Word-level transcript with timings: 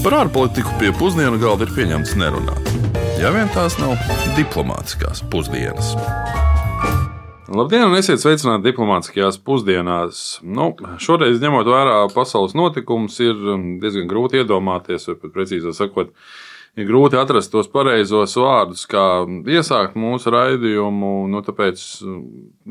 Par 0.00 0.14
ārpolitiku 0.16 0.70
pie 0.80 0.94
pusdienu 0.96 1.36
galda 1.36 1.66
ir 1.66 1.72
pieņemts 1.76 2.14
nerunāt. 2.16 2.68
Ja 3.20 3.28
vien 3.34 3.50
tās 3.52 3.74
nav 3.76 3.98
diplomātiskās 4.32 5.20
pusdienas. 5.28 5.90
Labdien, 7.52 7.84
un 7.84 7.98
esiet 7.98 8.22
sveicināti 8.22 8.70
diplomātiskajās 8.70 9.36
pusdienās. 9.44 10.22
Nu, 10.40 10.70
šoreiz, 11.04 11.36
ņemot 11.42 11.68
vērā 11.68 11.98
pasaules 12.14 12.56
notikumus, 12.56 13.20
ir 13.20 13.36
diezgan 13.82 14.08
grūti 14.08 14.40
iedomāties, 14.40 15.04
vai 15.10 15.18
pat 15.20 15.34
precīzāk 15.36 15.76
sakot, 15.76 16.14
ir 16.80 16.88
grūti 16.88 17.20
atrast 17.20 17.52
tos 17.52 17.68
pareizos 17.68 18.38
vārdus, 18.40 18.86
kā 18.88 19.06
iesākt 19.52 20.00
mūsu 20.00 20.32
raidījumu. 20.32 21.16
Nu, 21.28 21.44
tāpēc 21.44 21.82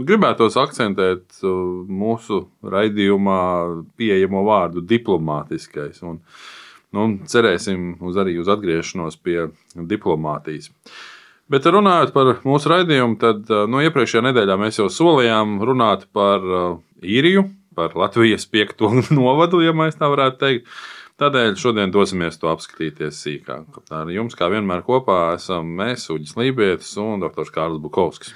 gribētos 0.02 0.58
akcentēt 0.58 1.44
mūsu 1.46 2.48
raidījumā 2.66 3.44
pieejamo 4.02 4.48
vārdu 4.50 4.82
diplomātiskais. 4.98 6.02
Un, 6.10 6.24
nu, 6.96 7.06
cerēsim 7.30 7.96
uz 8.06 8.20
arī 8.20 8.38
uz 8.42 8.50
atgriešanos 8.52 9.20
pie 9.24 9.50
diplomātijas. 9.76 10.72
Bet 11.50 11.66
runājot 11.66 12.14
par 12.14 12.36
mūsu 12.46 12.70
raidījumu, 12.70 13.18
tad 13.22 13.50
no 13.72 13.82
iepriekšējā 13.82 14.28
nedēļā 14.28 14.58
mēs 14.62 14.78
jau 14.82 14.90
solījām 14.94 15.58
runāt 15.66 16.06
par 16.14 16.46
īriju, 17.02 17.48
par 17.78 17.96
Latvijas 17.98 18.46
piekto 18.50 18.92
novadu, 19.20 19.64
ja 19.66 19.74
tā 19.74 20.12
varētu 20.12 20.42
teikt. 20.44 20.74
Tādēļ 21.20 21.58
šodien 21.60 21.92
dosimies 21.92 22.38
to 22.40 22.48
apskatīties 22.48 23.18
sīkāk. 23.26 23.82
Ar 23.92 24.08
jums, 24.14 24.38
kā 24.40 24.48
vienmēr, 24.48 24.86
kopā 24.88 25.34
esam 25.36 25.68
mēs, 25.76 26.06
Uģis 26.14 26.38
Lībijams 26.40 26.94
un 27.04 27.26
Dr. 27.26 27.50
Kārls 27.52 27.82
Bukovskis. 27.84 28.32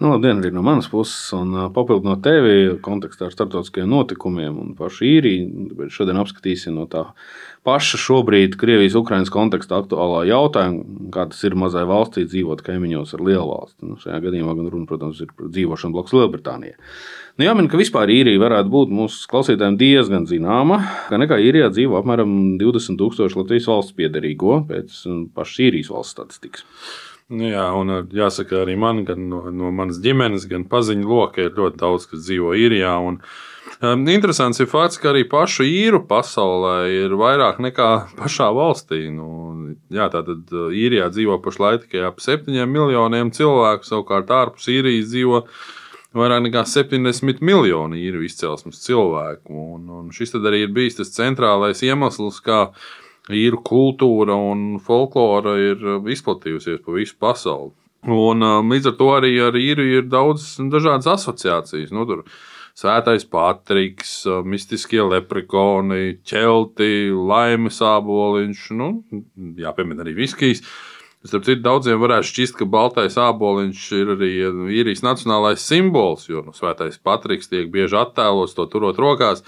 Nu, 0.00 0.14
labdien, 0.14 0.38
arī 0.40 0.48
no 0.56 0.62
manas 0.64 0.86
puses, 0.88 1.28
un 1.36 1.52
papildinot 1.76 2.22
tevi 2.24 2.78
kontekstā 2.80 3.26
ar 3.26 3.34
starptautiskiem 3.34 3.84
notikumiem 3.84 4.54
un 4.62 4.70
pašu 4.78 5.04
īriju. 5.04 5.88
Šodien 5.92 6.16
apskatīsim 6.22 6.72
no 6.72 6.86
tā 6.88 7.02
paša 7.68 8.00
šobrīd 8.00 8.56
Krievijas-Ukrainas 8.56 9.28
kontekstā 9.34 9.82
aktuālā 9.82 10.22
jautājuma, 10.30 11.10
kā 11.12 11.26
tas 11.28 11.44
ir 11.44 11.58
mazai 11.60 11.82
valstī 11.90 12.24
dzīvot 12.24 12.62
kaimiņos 12.64 13.12
ar 13.18 13.24
lielu 13.28 13.44
valsti. 13.50 13.90
Nu, 13.90 13.98
šajā 14.00 14.22
gadījumā 14.24 14.56
gan 14.56 14.70
runa, 14.72 14.88
protams, 14.88 15.20
ir 15.20 15.34
par 15.36 15.52
dzīvošanu 15.52 15.98
blakus 15.98 16.16
Lielbritānijai. 16.16 16.80
Nu, 17.36 17.44
jāmin, 17.50 17.68
ka 17.68 17.82
vispār 17.82 18.08
īrija 18.16 18.40
varētu 18.40 18.72
būt 18.72 18.96
mūsu 19.02 19.28
klausītājiem 19.28 19.76
diezgan 19.84 20.24
zināma, 20.32 20.80
ka 21.12 21.20
nekā 21.20 21.36
īrijā 21.44 21.68
dzīvo 21.76 22.00
apmēram 22.00 22.56
20 22.62 22.96
tūkstoši 23.04 23.42
Latvijas 23.42 23.68
valsts 23.68 24.00
piedarīgo 24.00 24.62
pēc 24.72 25.04
pašas 25.36 25.64
īrijas 25.68 25.92
valsts 25.92 26.16
statistikas. 26.16 26.64
Nu 27.30 27.46
jā, 27.46 27.62
un 27.78 27.92
jāsaka, 28.10 28.64
arī 28.64 28.74
man, 28.80 29.04
gan 29.06 29.28
no, 29.30 29.44
no 29.54 29.70
manas 29.70 30.00
ģimenes, 30.02 30.48
gan 30.50 30.64
paziņu 30.70 31.06
loka 31.06 31.44
ir 31.44 31.54
ļoti 31.54 31.78
daudz, 31.78 32.08
kas 32.10 32.24
dzīvo 32.24 32.56
īrijā. 32.58 32.96
Un, 33.06 33.20
um, 33.86 34.02
interesants 34.10 34.58
ir 34.58 34.66
fakts, 34.70 34.98
ka 34.98 35.12
arī 35.12 35.22
pašu 35.30 35.62
īru 35.62 36.02
pasaulē 36.10 36.74
ir 36.90 37.14
vairāk 37.20 37.60
nekā 37.62 37.90
pašā 38.18 38.48
valstī. 38.56 39.04
Nu, 39.14 39.28
jā, 39.94 40.08
tātad 40.10 40.50
īrijā 40.74 41.06
dzīvo 41.14 41.38
pašlaik 41.44 41.86
tikai 41.86 42.02
ap 42.08 42.18
septiņiem 42.24 42.74
miljoniem 42.74 43.30
cilvēku, 43.36 43.86
savukārt 43.86 44.34
ārpus 44.34 44.66
īrijas 44.74 45.12
dzīvo 45.12 45.44
vairāk 46.18 46.42
nekā 46.48 46.64
70 46.66 47.44
miljoni 47.46 48.02
īru 48.08 48.24
izcelsmes 48.26 48.82
cilvēku. 48.82 49.54
Un, 49.76 49.86
un 50.00 50.10
šis 50.10 50.34
arī 50.40 50.64
ir 50.64 50.74
bijis 50.74 50.98
tas 50.98 51.14
centrālais 51.14 51.86
iemesls, 51.86 52.42
kāpēc 52.42 52.74
īru 53.28 53.60
kultūra 53.66 54.34
un 54.34 54.78
folklora 54.82 55.56
ir 55.60 55.84
uh, 55.84 56.00
izplatījusies 56.08 56.80
pa 56.84 56.96
visu 56.96 57.16
pasauli. 57.20 57.74
Un, 58.08 58.40
um, 58.40 58.70
līdz 58.72 58.92
ar 58.92 58.96
to 58.96 59.10
arī 59.12 59.34
ar 59.44 59.56
īru 59.60 59.84
ir 59.84 60.06
daudz 60.08 60.54
dažādas 60.72 61.10
asociācijas. 61.18 61.92
Nu, 61.92 62.06
tur 62.08 62.24
Svētais 62.80 63.26
Patriks, 63.28 64.22
uh, 64.24 64.40
mistiskie 64.46 65.02
leprikoni, 65.04 66.20
ķelti, 66.24 67.10
laimes 67.12 67.82
āboliņš, 67.84 68.62
nu, 68.78 68.94
jāpiemina 69.60 70.06
arī 70.06 70.16
viskijs. 70.22 70.64
Starp 71.20 71.44
citu, 71.44 71.60
daudziem 71.60 72.00
varētu 72.00 72.30
šķist, 72.30 72.54
ka 72.56 72.64
baltais 72.64 73.18
āboliņš 73.20 73.88
ir 73.98 74.14
arī 74.16 74.30
uh, 74.48 74.62
īrijas 74.72 75.04
nacionālais 75.04 75.60
simbols, 75.60 76.30
jo 76.30 76.40
nu, 76.46 76.56
Svētais 76.56 76.96
Patriks 77.04 77.52
tiek 77.52 77.68
bieži 77.72 78.00
attēlots 78.00 78.56
to 78.56 78.64
turot 78.72 78.96
rokās. 78.96 79.44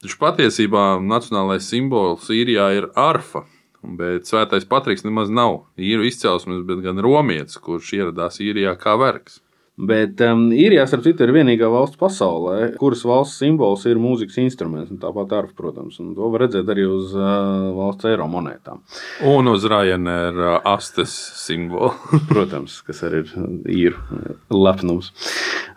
Taču 0.00 0.16
patiesībā 0.16 0.84
nacionālais 1.04 1.66
simbols 1.68 2.30
īrijā 2.32 2.70
ir 2.78 2.86
arfa. 2.96 3.44
Bet 3.80 4.28
Svētais 4.28 4.64
Patriks 4.68 5.04
nemaz 5.04 5.28
nav 5.32 5.62
īru 5.80 6.04
izcelsmes, 6.08 6.62
bet 6.68 6.80
gan 6.84 7.00
romietis, 7.04 7.60
kurš 7.60 7.92
ieradās 7.98 8.40
īrijā 8.44 8.74
kā 8.80 8.96
vergs. 9.00 9.40
Bet 9.80 10.20
um, 10.26 10.48
īrijā, 10.52 10.84
starp 10.88 11.06
citu, 11.06 11.24
ir 11.24 11.32
vienīgā 11.32 11.68
valsts 11.72 11.96
pasaulē, 12.00 12.74
kuras 12.80 13.00
valsts 13.08 13.40
simbols 13.40 13.86
ir 13.88 14.00
mūzikas 14.02 14.36
instruments. 14.42 14.92
Tāpat 15.00 15.32
arfa, 15.38 15.54
protams, 15.56 15.96
un 16.02 16.12
to 16.16 16.28
var 16.34 16.44
redzēt 16.44 16.68
arī 16.68 16.84
uz 16.84 17.14
uh, 17.16 17.70
valsts 17.78 18.10
eiro 18.10 18.26
monētām. 18.28 18.82
Un 19.30 19.48
uz 19.48 19.64
Ryanair 19.70 20.36
uh, 20.36 20.58
astes 20.68 21.14
simbolu. 21.40 21.94
protams, 22.32 22.80
kas 22.84 23.00
arī 23.08 23.22
ir 23.24 23.32
īru 23.72 24.28
lepnums. 24.52 25.14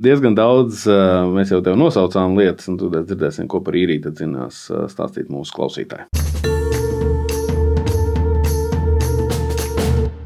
Diezgan 0.03 0.35
daudz 0.35 0.83
uh, 0.89 1.23
mēs 1.31 1.55
jau 1.55 1.61
tev 1.63 1.79
nosaucām 1.79 2.35
lietas, 2.39 2.67
un 2.71 2.81
tad 2.81 2.99
dzirdēsim, 3.07 3.47
ko 3.47 3.63
par 3.63 3.79
īriju 3.79 4.09
tad 4.09 4.19
zinās 4.19 4.65
uh, 4.73 4.85
stāstīt 4.91 5.31
mūsu 5.31 5.55
klausītāji. 5.55 6.09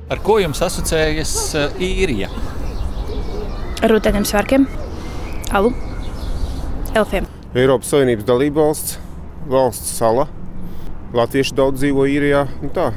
Ar 0.08 0.22
ko 0.24 0.38
jums 0.40 0.64
asociējas 0.64 1.34
uh, 1.60 1.82
īrija? 1.84 2.32
Ar 3.78 3.92
rūtēniem 3.94 4.24
svārkiem, 4.26 4.64
alu, 5.54 5.70
elfiem. 6.98 7.28
Eiropas 7.54 7.92
Savienības 7.94 8.26
dalībvalsts, 8.26 8.96
valsts 9.52 9.92
sala. 10.00 10.26
Latvieši 11.14 11.54
daudz 11.60 11.84
dzīvo 11.84 12.08
īrijā. 12.10 12.48
Nu 12.64 12.72
tā. 12.74 12.88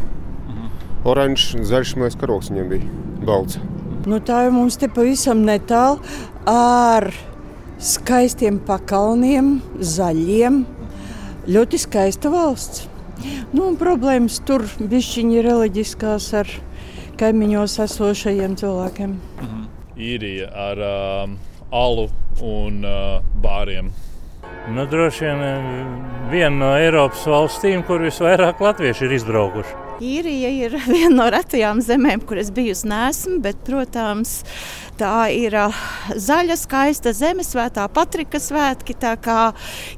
Mhm. 0.49 0.71
Oranžs, 1.11 1.51
zaļš, 1.69 1.93
mēs 2.01 2.17
karoks 2.17 2.49
viņam 2.49 2.71
bija 2.73 3.27
balts. 3.29 3.59
Nu, 4.09 4.23
tā 4.25 4.47
jau 4.47 4.55
mums 4.55 4.79
te 4.81 4.89
pavisam 4.89 5.43
netālu 5.45 6.01
ar 6.49 7.11
skaistiem 7.77 8.57
pakalniem, 8.65 9.59
zaļiem. 9.77 10.63
Ļoti 11.45 11.81
skaista 11.83 12.33
valsts. 12.33 12.87
Nu, 13.53 13.75
problēmas 13.77 14.41
tur 14.49 14.65
bija 14.81 15.45
reliģiskās 15.45 16.31
ar 16.41 16.49
kaimiņos 17.21 17.77
esošajiem 17.85 18.57
cilvēkiem. 18.57 19.19
Mhm 19.43 19.70
īrija 20.01 20.49
ar 20.69 20.85
um, 20.87 21.37
alu 21.71 22.09
un 22.43 22.81
uh, 22.87 23.21
bāriem. 23.43 23.93
Nu, 24.71 24.87
droši 24.87 25.25
vien 25.25 25.45
uh, 25.45 25.85
viena 26.31 26.57
no 26.57 26.73
Eiropas 26.79 27.23
valstīm, 27.29 27.85
kur 27.87 28.03
visvairāk 28.05 28.61
latvieši 28.63 29.07
ir 29.07 29.15
izbraukuši. 29.19 29.79
Īrija 30.01 30.51
ir 30.67 30.77
viena 30.89 31.13
no 31.19 31.29
retajām 31.33 31.83
zemēm, 31.85 32.25
kur 32.27 32.41
es 32.41 32.53
bijusi 32.55 32.89
nesmu, 32.91 33.39
bet, 33.45 33.61
protams, 33.67 34.41
tā 35.01 35.31
ir 35.37 35.57
uh, 35.59 35.81
zaļa, 36.17 36.57
skaista 36.61 37.13
zeme, 37.17 37.45
svētā 37.47 37.87
Patrika 37.93 38.41
svētki, 38.41 38.97
tā 39.01 39.17
kā 39.21 39.51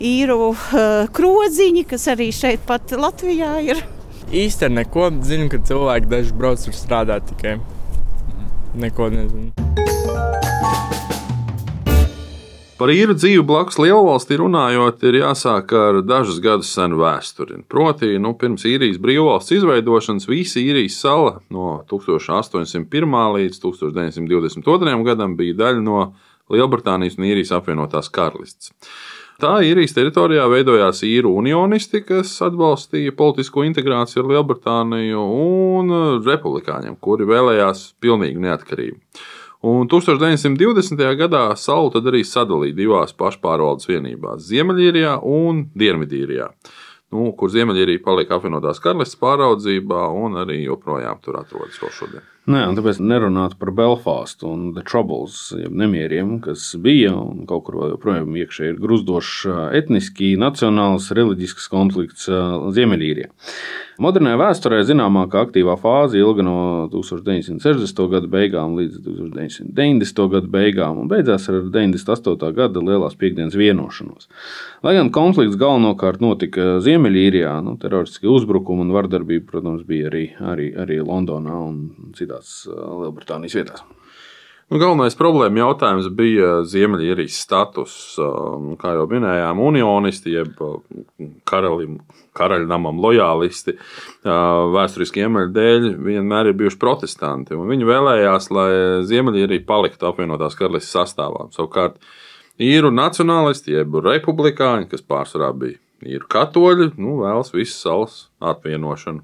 īru 0.03 0.53
uh, 0.53 1.11
krodziņi, 1.15 1.87
kas 1.95 2.09
arī 2.13 2.33
šeit 2.35 2.65
pat 2.69 2.95
Latvijā 2.99 3.55
ir. 3.67 3.85
Īsti 4.33 4.71
neko. 4.73 5.11
Zinu, 5.27 5.51
ka 5.53 5.61
cilvēki 5.69 6.09
daži 6.09 6.35
brauc 6.37 6.63
tur 6.65 6.77
strādāt 6.77 7.27
tikai. 7.29 7.59
Neko 8.75 9.11
nezinu. 9.13 9.53
Par 12.83 12.91
īru 12.91 13.15
dzīvi 13.15 13.45
blakus 13.47 13.77
lielvalstī 13.79 14.41
runājot, 14.41 15.05
ir 15.07 15.21
jāsāk 15.21 15.71
ar 15.79 16.01
dažus 16.03 16.41
gadus 16.43 16.73
senu 16.75 16.97
vēsturi. 16.99 17.61
Proti, 17.71 18.17
nu, 18.19 18.33
pirms 18.35 18.65
īrijas 18.67 18.99
brīvvalsts 18.99 19.55
izveidošanas 19.55 20.27
visa 20.27 20.59
īrijas 20.59 20.97
sala 21.05 21.37
no 21.55 21.77
1801. 21.93 23.15
līdz 23.37 23.61
1922. 23.63 24.97
gadam 25.07 25.37
bija 25.39 25.61
daļa 25.61 25.85
no 25.85 26.01
Lielbritānijas 26.51 27.21
un 27.21 27.29
īrijas 27.29 27.55
apvienotās 27.55 28.11
karalistes. 28.11 28.73
Tā 29.43 29.57
īrijas 29.67 29.91
teritorijā 29.97 30.45
veidojās 30.47 31.01
īru 31.03 31.33
unionisti, 31.41 31.99
kas 32.07 32.31
atbalstīja 32.47 33.11
politisko 33.19 33.65
integrāciju 33.67 34.21
ar 34.23 34.29
Lielbritāniju, 34.31 35.23
un 35.43 35.95
republikāņiem, 36.23 36.95
kuri 37.03 37.27
vēlējās 37.27 37.81
pilnīgu 37.99 38.45
neatkarību. 38.45 39.01
Un 39.67 39.91
1920. 39.91 41.03
gadā 41.19 41.43
salu 41.59 41.91
tad 41.91 42.07
arī 42.13 42.23
sadalīja 42.27 42.77
divās 42.85 43.17
pašpārvaldes 43.19 43.91
vienībās- 43.91 44.47
Ziemeļīrijā 44.53 45.17
un 45.27 45.65
Dienvidīrijā, 45.75 46.47
nu, 47.11 47.33
kur 47.35 47.51
Ziemeļīrija 47.51 48.05
paliek 48.07 48.31
apvienotās 48.31 48.79
karalistes 48.79 49.19
pāraudzībā 49.19 50.05
un 50.23 50.39
arī 50.45 50.63
joprojām 50.69 51.19
tur 51.19 51.43
atrodas 51.43 51.83
vēl 51.83 51.91
šodien. 51.99 52.32
Nē, 52.43 52.59
un 52.67 52.75
tāpēc 52.75 52.97
nerunāt 52.99 53.53
par 53.61 53.71
Belfāstu 53.71 54.49
un 54.51 54.63
The 54.75 54.83
Troubles, 54.83 55.37
jeb 55.55 55.77
nemieriem, 55.79 56.41
kas 56.43 56.73
bija 56.75 57.13
un 57.15 57.45
kaut 57.47 57.69
kur 57.69 57.77
joprojām 57.93 58.35
iekšēji 58.35 58.73
ir 58.73 58.81
gruzdošs 58.83 59.45
etniski, 59.79 60.33
nacionāls, 60.43 61.13
reliģisks 61.15 61.71
konflikts 61.71 62.27
Ziemeļīrijā. 62.27 63.31
Modernajā 64.03 64.39
vēsturē 64.41 64.81
zināmākā 64.89 65.45
aktīvā 65.47 65.77
fāze 65.79 66.19
ilga 66.19 66.43
no 66.43 66.57
1960. 66.91 68.03
gada 68.11 68.31
beigām 68.33 68.75
līdz 68.81 68.99
1990. 69.05 70.23
gada 70.33 70.51
beigām 70.51 70.99
un 71.05 71.11
beidzās 71.13 71.47
ar 71.53 71.61
98. 71.71 72.51
gada 72.57 72.83
lielās 72.83 73.15
piekdienas 73.21 73.55
vienošanos. 73.55 74.27
Lai 74.83 74.97
gan 74.97 75.13
konflikts 75.15 75.61
galvenokārt 75.61 76.25
notika 76.25 76.81
Ziemeļīrijā, 76.83 77.55
nu, 77.63 77.77
teroristiskie 77.79 78.33
uzbrukumi 78.33 78.83
un 78.89 78.95
vardarbība, 78.97 79.47
protams, 79.53 79.87
bija 79.87 80.11
arī, 80.11 80.25
arī, 80.41 80.73
arī 80.75 80.99
Londonā 81.05 81.61
un 81.69 81.79
citās 82.33 82.63
Lielbritānijas 82.69 83.59
vietās. 83.59 83.85
Nu, 84.73 84.79
galvenais 84.81 85.13
problēma 85.19 85.67
jautājums 85.67 86.07
bija 86.17 86.63
Ziemeļīrijas 86.65 87.43
status. 87.45 87.95
Nu, 88.17 88.79
kā 88.81 88.95
jau 88.97 89.05
minējām, 89.11 89.59
unionisti, 89.61 90.33
jeb 90.33 90.57
karalim, 91.45 91.99
karaļnamam 92.39 93.03
lojālisti, 93.03 93.75
vēsturiski 94.25 95.27
iemeslu 95.27 95.53
dēļ 95.53 95.89
vienmēr 96.07 96.49
ir 96.49 96.57
bijuši 96.63 96.81
protestanti. 96.81 97.59
Viņi 97.59 97.89
vēlējās, 97.91 98.49
lai 98.55 98.71
Ziemeļīrija 99.11 99.67
paliktu 99.69 100.09
apvienotās 100.09 100.57
karalistes 100.57 100.95
sastāvā. 100.97 101.51
Savukārt, 101.53 102.01
īru 102.57 102.95
nacionālisti, 102.95 103.77
jeb 103.77 103.99
republikāņi, 104.01 104.89
kas 104.95 105.05
pārsvarā 105.05 105.53
bija 105.53 105.77
īru 106.17 106.33
katoļi, 106.33 106.95
nu, 106.97 107.19
vēlas 107.27 107.53
visas 107.53 107.77
salas 107.85 108.17
atvienošanu. 108.41 109.21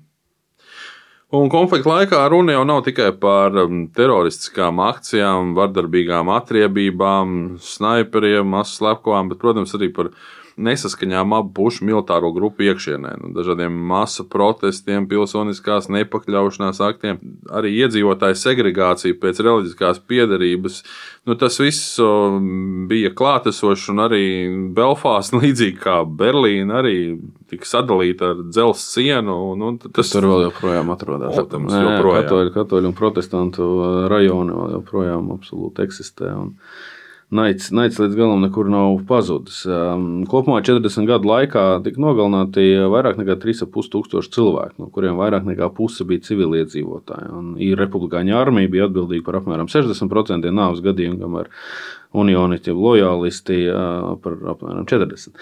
Un 1.28 1.50
konflikta 1.52 1.90
laikā 1.90 2.22
runa 2.32 2.54
jau 2.54 2.62
nav 2.64 2.78
tikai 2.86 3.10
par 3.20 3.52
um, 3.60 3.82
teroristiskām 3.92 4.78
akcijām, 4.80 5.50
vardarbīgām 5.58 6.30
atriebībām, 6.32 7.34
sniperiem, 7.60 8.48
masu 8.48 8.78
slepkavām, 8.78 9.28
bet, 9.28 9.40
protams, 9.42 9.74
arī 9.76 9.90
par 9.92 10.08
nesaskaņām 10.58 11.32
abu 11.38 11.52
pušu 11.56 11.86
militāro 11.88 12.32
grupu 12.34 12.66
iekšienē, 12.68 13.14
nu, 13.22 13.32
dažādiem 13.36 13.72
masu 13.88 14.26
protestiem, 14.28 15.08
pilsoniskās 15.08 15.88
nepakļaušanās 15.94 16.82
aktiem, 16.84 17.22
arī 17.48 17.72
iedzīvotāju 17.84 18.36
segregācija 18.38 19.16
pēc 19.22 19.40
reliģiskās 19.46 20.02
piedarības. 20.10 20.82
Nu, 21.28 21.36
tas 21.38 21.58
viss 21.60 21.96
bija 22.88 23.12
klātesošs, 23.16 23.88
un 23.92 24.04
arī 24.04 24.24
Belfāsts, 24.76 25.36
līdzīgi 25.42 25.80
kā 25.80 26.02
Berlīna, 26.04 26.82
arī 26.82 26.98
tika 27.48 27.68
sadalīta 27.68 28.34
ar 28.34 28.44
dzelzceļa 28.44 28.98
sienu. 28.98 29.36
Un, 29.52 29.64
un 29.68 29.78
tas, 29.82 29.92
tas 30.00 30.12
tur 30.12 30.28
vēl 30.28 30.46
joprojām 30.48 30.92
atrodas. 30.94 31.34
Protams, 31.36 31.74
joprojām. 31.74 32.22
Katoļu, 32.24 32.54
katoļu 32.56 32.90
un 32.90 32.96
protestantu 32.98 33.66
rajoni 34.12 34.56
vēl 34.56 34.78
joprojām 34.78 35.34
absolūti 35.36 35.84
eksistē. 35.86 36.32
Un... 36.34 36.54
Naids, 37.28 37.66
naids 37.76 37.98
līdz 38.00 38.14
galam 38.16 38.40
nekur 38.40 38.70
nav 38.72 39.02
pazudis. 39.08 39.58
Um, 39.68 40.22
kopumā 40.30 40.62
40 40.64 41.04
gadu 41.10 41.28
laikā 41.28 41.64
tika 41.84 42.00
nogalināti 42.00 42.62
vairāk 42.88 43.18
nekā 43.20 43.36
3,5 43.42 43.90
tūkstoši 43.92 44.32
cilvēku, 44.32 44.78
no 44.80 44.88
kuriem 44.94 45.18
vairāk 45.20 45.44
nekā 45.44 45.68
puse 45.76 46.06
bija 46.08 46.24
civiliedzīvotāji. 46.24 47.42
Ir 47.66 47.76
republikāņu 47.82 48.38
armija 48.38 48.72
bija 48.72 48.88
atbildīga 48.88 49.26
par 49.26 49.42
apmēram 49.42 49.68
60% 49.68 50.48
nāves 50.56 50.80
gadījumu, 50.86 51.20
kamēr 51.20 51.52
unionisti, 52.16 52.72
lojālisti 52.72 53.60
uh, 53.74 54.14
par 54.24 54.40
apmēram 54.54 54.88
40%. 54.88 55.36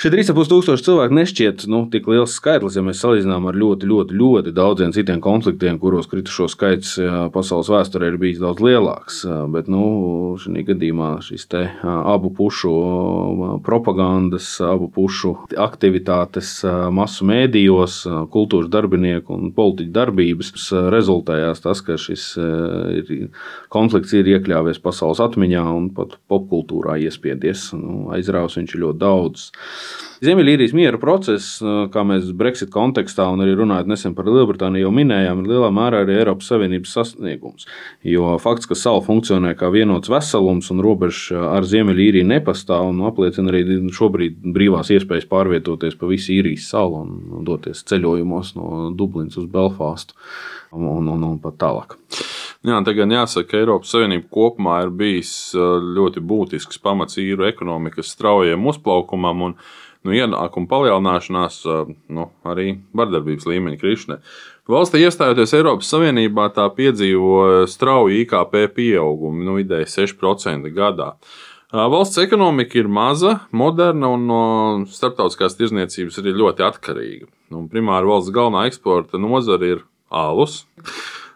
Šie 0.00 0.08
3,5 0.08 0.48
tūkstoši 0.48 0.84
cilvēku 0.86 1.12
nešķiet 1.12 1.62
nu, 1.68 1.82
tik 1.92 2.06
liels 2.08 2.32
skaitlis, 2.38 2.78
ja 2.78 2.80
mēs 2.80 3.02
salīdzinām 3.02 3.50
ar 3.50 3.56
ļoti, 3.60 3.84
ļoti, 3.84 4.14
ļoti 4.16 4.52
daudziem 4.56 4.94
citiem 4.96 5.18
konfliktiem, 5.20 5.76
kuros 5.76 6.06
kritušo 6.08 6.46
skaits 6.48 6.94
pasaules 7.34 7.68
vēsturē 7.68 8.08
ir 8.08 8.16
bijis 8.22 8.40
daudz 8.40 8.64
lielāks. 8.64 9.18
Bet 9.52 9.68
nu, 9.68 9.82
šī 10.40 10.64
gadījumā 10.70 11.10
šis 11.26 11.44
abu 11.84 12.30
pušu 12.38 12.72
propagandas, 13.66 14.48
abu 14.64 14.88
pušu 14.88 15.34
aktivitātes 15.66 16.54
masu 16.96 17.28
mēdījos, 17.28 17.98
kultūras 18.32 18.72
darbinieku 18.72 19.36
un 19.36 19.52
politiķu 19.52 19.92
darbības 20.00 20.70
rezultējās 20.96 21.60
tas, 21.66 21.84
ka 21.84 21.98
šis 22.00 22.24
konflikts 23.68 24.16
ir 24.16 24.32
iekļāvies 24.32 24.80
pasaules 24.80 25.20
atmiņā 25.28 25.68
un 25.76 25.92
pat 25.92 26.16
popkultūrā 26.32 26.96
iespiedies. 27.04 27.68
Nu, 27.76 28.06
aizrāvis 28.16 28.56
viņš 28.62 28.78
ir 28.78 28.84
ļoti 28.88 29.02
daudz. 29.04 29.50
Ziemeļīrijas 30.20 30.74
miera 30.76 30.98
process, 31.00 31.62
kā 31.92 32.02
mēs 32.04 32.28
Brexit 32.36 32.68
kontekstā 32.74 33.24
un 33.32 33.40
arī 33.40 33.54
runājot 33.56 33.88
nesen 33.88 34.12
par 34.16 34.26
Lielbritāniju 34.28 34.84
jau 34.84 34.90
minējām, 34.92 35.40
ir 35.40 35.52
lielā 35.54 35.70
mērā 35.72 36.02
arī 36.04 36.18
Eiropas 36.18 36.50
Savienības 36.52 36.92
sasniegums. 36.92 37.64
Jo 38.04 38.34
fakts, 38.42 38.68
ka 38.68 38.76
sala 38.76 39.00
funkcionē 39.06 39.54
kā 39.56 39.70
vienots 39.72 40.12
veselums 40.12 40.68
un 40.74 40.84
robeža 40.84 41.46
ar 41.54 41.64
Ziemeļīriju 41.68 42.28
nepastāv, 42.34 42.90
un 42.92 43.00
apliecina 43.08 43.54
arī 43.54 43.80
šobrīd 43.96 44.44
brīvās 44.44 44.92
iespējas 44.92 45.28
pārvietoties 45.30 45.96
pa 45.96 46.10
visu 46.10 46.34
īrijas 46.36 46.68
salu 46.74 47.00
un 47.06 47.46
doties 47.48 47.80
ceļojumos 47.88 48.52
no 48.60 48.90
Dublinas 48.92 49.40
uz 49.40 49.48
Belfāstu 49.48 50.20
un, 50.76 51.08
un, 51.08 51.24
un 51.32 51.40
pat 51.40 51.56
tālāk. 51.64 51.96
Jā, 52.60 52.76
te 52.84 52.92
gan 52.92 53.12
jāsaka, 53.14 53.48
ka 53.48 53.60
Eiropas 53.62 53.92
Savienība 53.94 54.28
kopumā 54.36 54.82
ir 54.84 54.90
bijis 54.92 55.30
ļoti 55.56 56.20
būtisks 56.20 56.80
pamats 56.84 57.16
īru 57.20 57.46
ekonomikas 57.48 58.10
straujiem 58.12 58.66
uzplaukumam 58.68 59.46
un 59.46 59.54
nu, 60.04 60.12
ienākumu 60.12 60.68
palielināšanās, 60.68 61.62
nu, 62.12 62.26
arī 62.44 62.74
vardarbības 62.96 63.48
līmeņa 63.48 63.80
krišanai. 63.80 64.18
Valstī 64.70 65.00
iestājoties 65.02 65.54
Eiropas 65.56 65.88
Savienībā, 65.90 66.50
tā 66.54 66.66
piedzīvo 66.76 67.64
strauju 67.68 68.20
IKP 68.26 68.66
pieaugumu, 68.76 69.40
nu, 69.46 69.56
vidēji 69.58 69.88
6% 69.96 70.68
gadā. 70.76 71.14
Valsts 71.72 72.18
ekonomika 72.20 72.76
ir 72.80 72.90
maza, 72.90 73.36
moderna 73.56 74.12
un 74.16 74.28
no 74.28 74.42
starptautiskās 74.90 75.56
tirzniecības 75.56 76.18
arī 76.20 76.36
ļoti 76.42 76.66
atkarīga. 76.66 77.30
Nu, 77.54 77.64
primāri 77.70 78.10
valsts 78.10 78.34
galvenā 78.34 78.66
eksporta 78.68 79.20
nozara 79.22 79.76
ir 79.76 79.84
alus. 80.10 80.64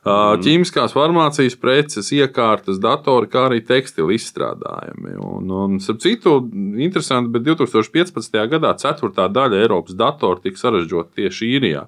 Ķīmiskās 0.04 0.92
farmācijas 0.92 1.54
preces, 1.56 2.10
iekārtas, 2.12 2.76
datori, 2.82 3.28
kā 3.32 3.46
arī 3.48 3.62
tekstila 3.64 4.12
izstrādājumi. 4.12 5.14
Un, 5.16 5.48
un 5.48 5.78
starp 5.80 6.02
citu, 6.04 6.34
interesanti, 6.76 7.32
bet 7.32 7.46
2015. 7.46 8.36
gadā 8.52 8.74
ceturtā 8.80 9.30
daļa 9.32 9.62
Eiropas 9.64 9.96
datoru 9.96 10.44
tika 10.44 10.60
sarežģīta 10.60 11.22
tieši 11.22 11.48
īrijā. 11.56 11.86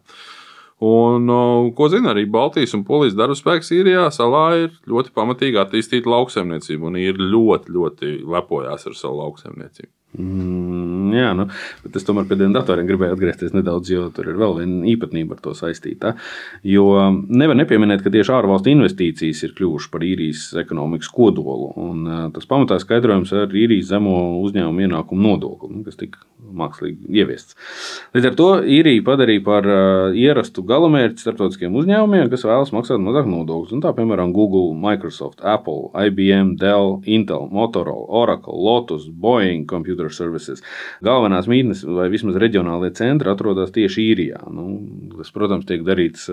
Un, 0.86 1.28
ko 1.76 1.88
zina 1.92 2.12
arī 2.12 2.26
Baltijas 2.28 2.74
un 2.76 2.84
Polijas 2.88 3.16
darba 3.16 3.36
spēks 3.36 3.72
īrijā, 3.72 4.08
salā 4.12 4.46
ir 4.64 4.74
ļoti 4.88 5.12
pamatīgi 5.16 5.60
attīstīta 5.60 6.12
lauksaimniecība 6.12 6.88
un 6.88 6.98
ir 7.00 7.20
ļoti, 7.20 7.72
ļoti 7.76 8.16
lepojās 8.24 8.88
ar 8.88 8.96
savu 8.96 9.20
lauksaimniecību. 9.22 9.95
Mm, 10.14 11.10
jā, 11.12 11.32
nu, 11.36 11.44
bet 11.84 11.96
es 11.98 12.06
tomēr 12.06 12.28
pie 12.28 12.38
tiem 12.40 12.54
datoriem 12.54 12.86
gribēju 12.88 13.16
atgriezties 13.16 13.52
nedaudz, 13.52 13.90
jo 13.90 14.06
tur 14.14 14.30
ir 14.30 14.38
vēl 14.40 14.54
viena 14.60 14.86
īpatnība 14.88 15.36
ar 15.36 15.42
to 15.44 15.52
saistīta. 15.58 16.14
Jo 16.64 16.86
nevar 17.26 17.58
nepieminēt, 17.58 18.04
ka 18.04 18.12
tieši 18.14 18.32
ārvalstu 18.38 18.72
investīcijas 18.72 19.42
ir 19.44 19.52
kļuvušas 19.58 19.92
par 19.92 20.06
īrijas 20.06 20.46
ekonomikas 20.62 21.10
kodolu. 21.12 21.72
Un, 21.82 22.06
tas 22.32 22.48
pamatā 22.48 22.78
skaidrojums 22.80 23.34
ar 23.36 23.52
īrijas 23.52 23.90
zemo 23.90 24.16
uzņēmumu 24.46 24.86
ienākumu 24.86 25.26
nodokli, 25.26 25.74
nu, 25.74 25.84
kas 25.84 26.00
tika 26.00 26.24
mākslīgi 26.56 27.10
ieviests. 27.20 27.56
Līdz 28.16 28.30
ar 28.30 28.38
to 28.38 28.48
īrija 28.78 29.04
padarīja 29.04 29.44
par 29.44 29.68
ierastu 30.16 30.64
galamērķi 30.64 31.26
starptautiskiem 31.26 31.76
uzņēmumiem, 31.76 32.30
kas 32.32 32.46
vēlas 32.46 32.72
maksāt 32.72 33.02
mazāk 33.02 33.28
nodokļus. 33.28 33.82
Tā 33.84 33.92
piemēram 33.96 34.32
Google, 34.36 34.70
Microsoft, 34.80 35.42
Apple, 35.44 35.90
IBM, 36.06 36.54
Dell, 36.60 37.00
Intel, 37.04 37.50
Motorola, 37.52 38.06
Oracle, 38.22 38.56
Lotus, 38.56 39.10
Boeing, 39.10 39.66
Computer 39.68 39.95
Computer 39.96 40.12
Services. 40.14 40.62
Galvenās 41.04 41.48
mītnes 41.50 41.82
vai 41.88 42.08
vismaz 42.12 42.36
reģionālie 42.40 42.92
centri 42.96 43.32
atrodas 43.32 43.72
tieši 43.74 44.04
īrijā. 44.12 44.42
Nu, 44.52 44.68
tas, 45.16 45.32
protams, 45.34 45.66
tiek 45.68 45.84
darīts 45.86 46.28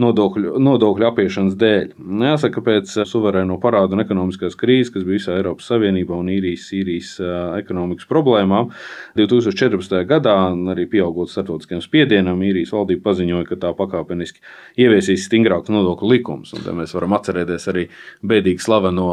nodokļu, 0.00 0.54
nodokļu 0.62 1.06
apiešanas 1.08 1.56
dēļ. 1.60 1.92
Jāsaka, 2.22 2.62
pēc 2.64 2.92
suverēno 3.08 3.58
parādu 3.60 3.96
un 3.96 4.04
ekonomiskās 4.04 4.56
krīzes, 4.58 4.92
kas 4.94 5.04
bija 5.04 5.18
visā 5.18 5.36
Eiropas 5.36 5.68
Savienībā 5.68 6.16
un 6.16 6.30
īrijas, 6.32 6.68
īrijas 6.76 7.10
ekonomikas 7.58 8.08
problēmām, 8.08 8.70
2014. 9.18 9.98
gadā, 10.08 10.36
arī 10.72 10.86
pieaugot 10.90 11.32
starptautiskajam 11.32 11.82
spiedienam, 11.84 12.40
īrijas 12.46 12.72
valdība 12.72 13.04
paziņoja, 13.10 13.48
ka 13.50 13.60
tā 13.66 13.72
pakāpeniski 13.76 14.40
ieviesīs 14.80 15.26
stingrākus 15.28 15.72
nodokļu 15.74 16.12
likumus. 16.14 16.54
Mēs 16.72 16.94
varam 16.96 17.16
atcerēties 17.18 17.68
arī 17.72 17.86
bēdīgi 18.24 18.64
slaveno 18.64 19.10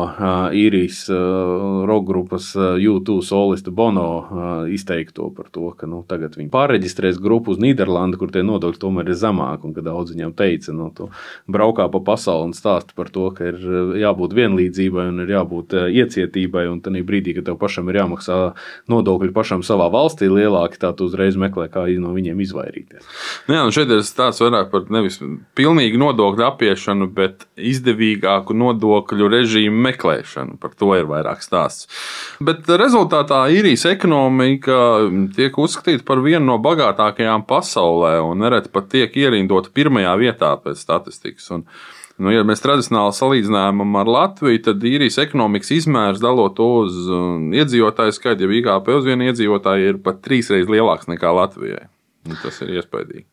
īrijas 0.56 1.06
roka 1.10 2.08
grupas 2.08 2.54
U2 2.56 3.20
solistu 3.26 3.74
Bono 3.76 4.66
izteikto 4.72 5.30
par 5.36 5.52
to, 5.52 5.74
ka 5.78 5.90
nu, 5.90 6.02
tagad 6.08 6.38
viņi 6.40 6.50
pārreģistrēs 6.54 7.20
grupu 7.22 7.54
uz 7.54 7.60
Nīderlandi, 7.62 8.20
kur 8.20 8.32
tie 8.34 8.46
nodokļi 8.48 8.82
tomēr 8.82 9.12
ir 9.12 9.20
zemāki. 9.20 9.68
Un 9.70 9.76
kad 9.76 9.86
daudz 9.86 10.14
viņiem 10.16 10.32
teica, 10.40 10.69
nu, 10.76 10.90
tu 10.96 11.10
braukā 11.52 11.90
pa 11.92 12.02
pasauli 12.12 12.50
un 12.50 12.56
stāsta 12.58 12.96
par 12.98 13.12
to, 13.14 13.30
ka 13.36 13.52
ir 13.52 13.60
jābūt 14.02 14.36
vienlīdzībai 14.38 15.08
un 15.12 15.24
ir 15.26 15.34
jābūt 15.36 15.76
iecietībai, 15.90 16.68
un 16.72 16.82
tad 16.86 16.98
brīdī, 17.10 17.36
kad 17.38 17.50
tev 17.50 17.60
pašam 17.62 17.90
ir 17.90 18.02
jāmaksā 18.02 18.40
nodokļi 18.92 19.34
pašam 19.36 19.64
savā 19.66 19.90
valstī 19.94 20.30
lielāki, 20.32 20.80
tā 20.82 20.92
tu 20.98 21.10
uzreiz 21.10 21.38
meklē, 21.40 21.70
kā 21.72 21.86
no 22.02 22.14
viņiem 22.16 22.42
izvairīties. 22.46 23.06
Nu 23.48 23.58
jā, 23.58 23.66
šeit 23.74 23.94
ir 23.94 24.04
stāsts 24.08 24.44
vairāk 24.44 24.70
par 24.74 24.88
nevis 24.94 25.20
pilnīgu 25.58 26.00
nodokļu 26.02 26.46
apiešanu, 26.50 27.10
bet 27.16 27.48
izdevīgāku 27.56 28.56
nodokļu 28.58 29.30
režīmu 29.34 29.84
meklēšanu. 29.90 30.60
Par 30.62 30.76
to 30.80 30.92
ir 30.98 31.10
vairāk 31.10 31.44
stāsts. 31.46 31.90
Bet 32.44 32.70
rezultātā 32.70 33.42
īrijas 33.54 33.86
ekonomika 33.90 34.78
tiek 35.36 35.58
uzskatīta 35.60 36.06
par 36.08 36.24
vienu 36.24 36.46
no 36.52 36.58
bagātākajām 36.64 37.46
pasaulē 37.50 38.18
un 38.24 38.44
nereti 38.44 38.72
pat 38.74 38.90
tiek 38.94 39.16
ierindota 39.20 39.72
pirmajā 39.76 40.16
vietā 40.22 40.54
pēc 40.63 40.86
statistikas. 40.86 41.50
Un, 41.56 41.68
Nu, 42.20 42.34
ja 42.34 42.42
mēs 42.44 42.60
tradicionāli 42.60 43.13
salīdzinām 43.16 43.96
ar 43.96 44.10
Latviju, 44.12 44.60
tad 44.66 44.84
īrijas 44.84 45.22
ekonomikas 45.24 45.72
izmērs 45.72 46.20
dalot 46.20 46.60
uz 46.60 46.98
um, 47.08 47.46
iedzīvotāju 47.56 48.18
skaitu, 48.18 48.44
ja 48.44 48.58
IKP 48.60 48.92
uz 48.98 49.08
vienu 49.08 49.30
iedzīvotāju 49.30 49.94
ir 49.94 50.01
pat 50.04 50.20
trīsreiz 50.25 50.68
lielāks 50.68 51.08
nekā 51.08 51.32
Latvijai. 51.38 51.86
Nu, 52.28 52.36
tas 52.44 52.60
ir 52.66 52.75
iespaidīgi. 52.75 53.24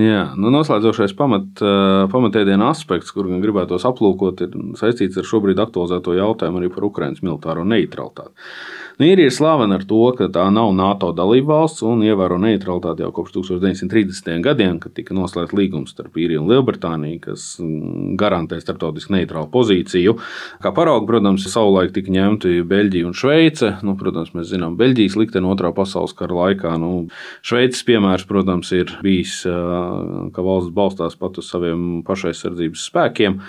Jā, 0.00 0.22
nu 0.40 0.48
noslēdzošais 0.54 1.12
pamat, 1.18 1.60
pamatēdienu 2.08 2.64
aspekts, 2.70 3.10
kur 3.12 3.26
gan 3.28 3.42
gribētos 3.42 3.84
aplūkot, 3.84 4.40
ir 4.46 4.54
saistīts 4.80 5.18
ar 5.20 5.26
šobrīd 5.28 5.60
aktualizēto 5.60 6.14
jautājumu 6.16 6.62
arī 6.62 6.70
par 6.72 6.86
Ukraiņas 6.88 7.20
militāro 7.26 7.66
neutralitāti. 7.68 8.32
Nu, 9.00 9.06
Īrija 9.08 9.30
ir 9.30 9.32
slavena 9.32 9.78
ar 9.78 9.84
to, 9.88 9.98
ka 10.12 10.26
tā 10.28 10.42
nav 10.52 10.74
NATO 10.76 11.08
dalība 11.16 11.54
valsts 11.54 11.80
un 11.88 12.02
ievēro 12.04 12.36
neutralitāti 12.36 13.00
jau 13.00 13.08
kopš 13.16 13.30
1930. 13.38 14.42
gadiem, 14.44 14.76
kad 14.82 14.92
tika 14.92 15.16
noslēgts 15.16 15.56
līgums 15.56 15.94
starp 15.94 16.18
Īriju 16.20 16.42
un 16.42 16.50
Lielbritāniju, 16.50 17.22
kas 17.24 17.46
mm, 17.64 18.18
garantē 18.20 18.58
starptautisku 18.60 19.14
neitrālu 19.16 19.48
pozīciju. 19.54 20.18
Kā 20.60 20.74
paraugu, 20.76 21.08
protams, 21.08 21.48
savulaik 21.48 21.94
tika 21.96 22.12
ņemti 22.12 22.60
Beļģija 22.68 23.08
un 23.08 23.16
Šveice. 23.16 23.72
Nu, 23.88 23.96
protams, 23.96 24.34
mēs 24.36 24.52
zinām 24.52 24.76
Beļģijas 24.76 25.16
likteni 25.16 25.48
otrā 25.48 25.72
pasaules 25.72 26.12
kara 26.20 26.36
laikā. 26.42 26.76
Nu, 26.84 27.06
Šveices 27.40 27.88
piemērs, 27.88 28.28
protams, 28.28 28.68
ir 28.76 28.92
bijis, 29.00 29.40
ka 29.48 30.44
valsts 30.44 30.76
balstās 30.76 31.16
pat 31.16 31.40
uz 31.40 31.48
saviem 31.48 32.02
pašaizsardzības 32.04 32.84
spēkiem. 32.92 33.40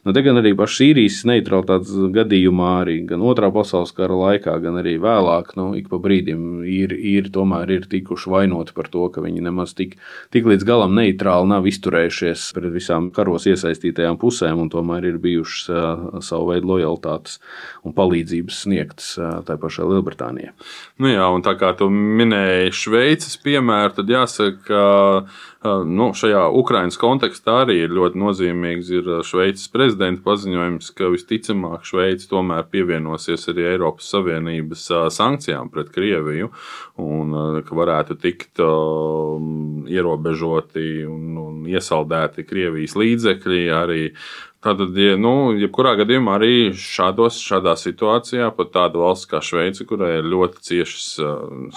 Nu, 0.00 0.14
te 0.16 0.22
gan 0.24 0.40
arī 0.40 0.54
pašā 0.56 0.78
Sīrijas 0.80 1.18
neutralitātes 1.28 1.92
gadījumā, 2.14 2.70
arī 2.86 2.94
gan 3.04 3.20
Otrā 3.26 3.50
pasaules 3.52 3.90
kara 3.92 4.16
laikā, 4.16 4.54
gan 4.64 4.78
arī 4.80 4.94
vēlāk, 5.02 5.50
nu, 5.58 5.66
ik 5.76 5.90
pa 5.92 5.98
brīdim 6.00 6.62
ir, 6.64 6.94
ir, 6.96 7.28
tomēr 7.34 7.68
ir 7.74 7.84
tikuši 7.90 8.32
vainoti 8.32 8.72
par 8.76 8.88
to, 8.88 9.10
ka 9.12 9.20
viņi 9.20 9.44
nemaz 9.44 9.74
tik, 9.76 9.98
tik 10.32 10.48
līdz 10.48 10.64
galam 10.64 10.96
neitrāli 10.96 11.50
nav 11.52 11.68
izturējušies 11.68 12.46
pret 12.56 12.72
visām 12.72 13.10
karos 13.12 13.44
iesaistītajām 13.52 14.16
pusēm, 14.22 14.62
un 14.64 14.72
tomēr 14.72 15.10
ir 15.10 15.20
bijušas 15.20 15.68
uh, 15.68 16.08
savu 16.24 16.54
veidu 16.54 16.72
lojalitātes 16.72 17.36
un 17.84 17.92
palīdzības 18.00 18.64
sniegtas 18.64 19.12
uh, 19.20 19.42
tai 19.44 19.58
pašai 19.60 19.90
Lielbritānijai. 19.92 20.56
Nu 21.04 21.12
jā, 21.12 21.28
un 21.28 21.44
tā 21.44 21.58
kā 21.60 21.74
tu 21.76 21.92
minēji 21.92 22.72
Šveices 22.86 23.36
piemēru, 23.44 23.98
tad 24.00 24.16
jāsaka, 24.16 24.64
ka 24.64 24.84
Nu, 25.60 26.06
šajā 26.16 26.46
Ukraiņas 26.56 26.96
kontekstā 26.96 27.58
arī 27.66 27.82
ir 27.84 27.92
ļoti 27.92 28.16
nozīmīgs 28.16 28.88
ir 28.96 29.08
Šveices 29.28 29.68
prezidenta 29.90 30.22
paziņojums, 30.22 30.90
ka 30.94 31.08
visticamāk 31.10 31.86
Šveice 31.88 32.28
tomēr 32.30 32.68
pievienosies 32.70 33.48
arī 33.50 33.64
Eiropas 33.72 34.06
Savienības 34.12 34.84
sankcijām 35.16 35.70
pret 35.72 35.90
Krieviju 35.90 36.50
un 37.02 37.34
ka 37.66 37.74
varētu 37.74 38.14
tikt 38.22 38.62
ierobežoti 39.90 40.84
un, 41.10 41.40
un 41.42 41.66
iesaldēti 41.66 42.46
Krievijas 42.46 42.94
līdzekļi 42.94 43.64
arī. 43.74 44.06
Tātad, 44.60 44.94
ja, 45.00 45.16
nu, 45.16 45.56
jebkurā 45.56 45.96
gadījumā 46.02 46.36
arī 46.36 46.54
šādos, 46.76 47.40
šādā 47.40 47.74
situācijā 47.80 48.50
pat 48.54 48.74
tāda 48.76 49.00
valsts 49.00 49.26
kā 49.26 49.40
Šveice, 49.42 49.88
kurai 49.88 50.18
ir 50.20 50.30
ļoti 50.30 50.62
ciešas 50.68 51.10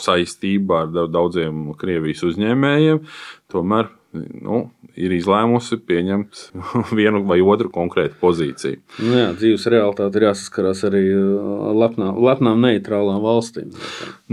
saistība 0.03 0.83
ar 0.83 1.09
daudziem 1.09 1.71
Krievijas 1.79 2.25
uzņēmējiem, 2.27 3.01
tomēr 3.55 3.89
nu, 4.13 4.59
ir 4.99 5.13
izlēmusi 5.15 5.79
pieņemt 5.87 6.41
vienu 6.99 7.23
vai 7.29 7.39
otru 7.41 7.71
konkrētu 7.73 8.19
pozīciju. 8.21 8.81
Nu 9.01 9.17
jā, 9.17 9.29
dzīves 9.39 9.65
realitāte 9.73 10.19
ir 10.19 10.27
jāsaskarās 10.29 10.83
arī 10.89 11.03
uh, 11.15 11.71
lepnām, 11.81 12.19
lepnām 12.23 12.61
neitrālām 12.63 13.21
valstīm. 13.23 13.73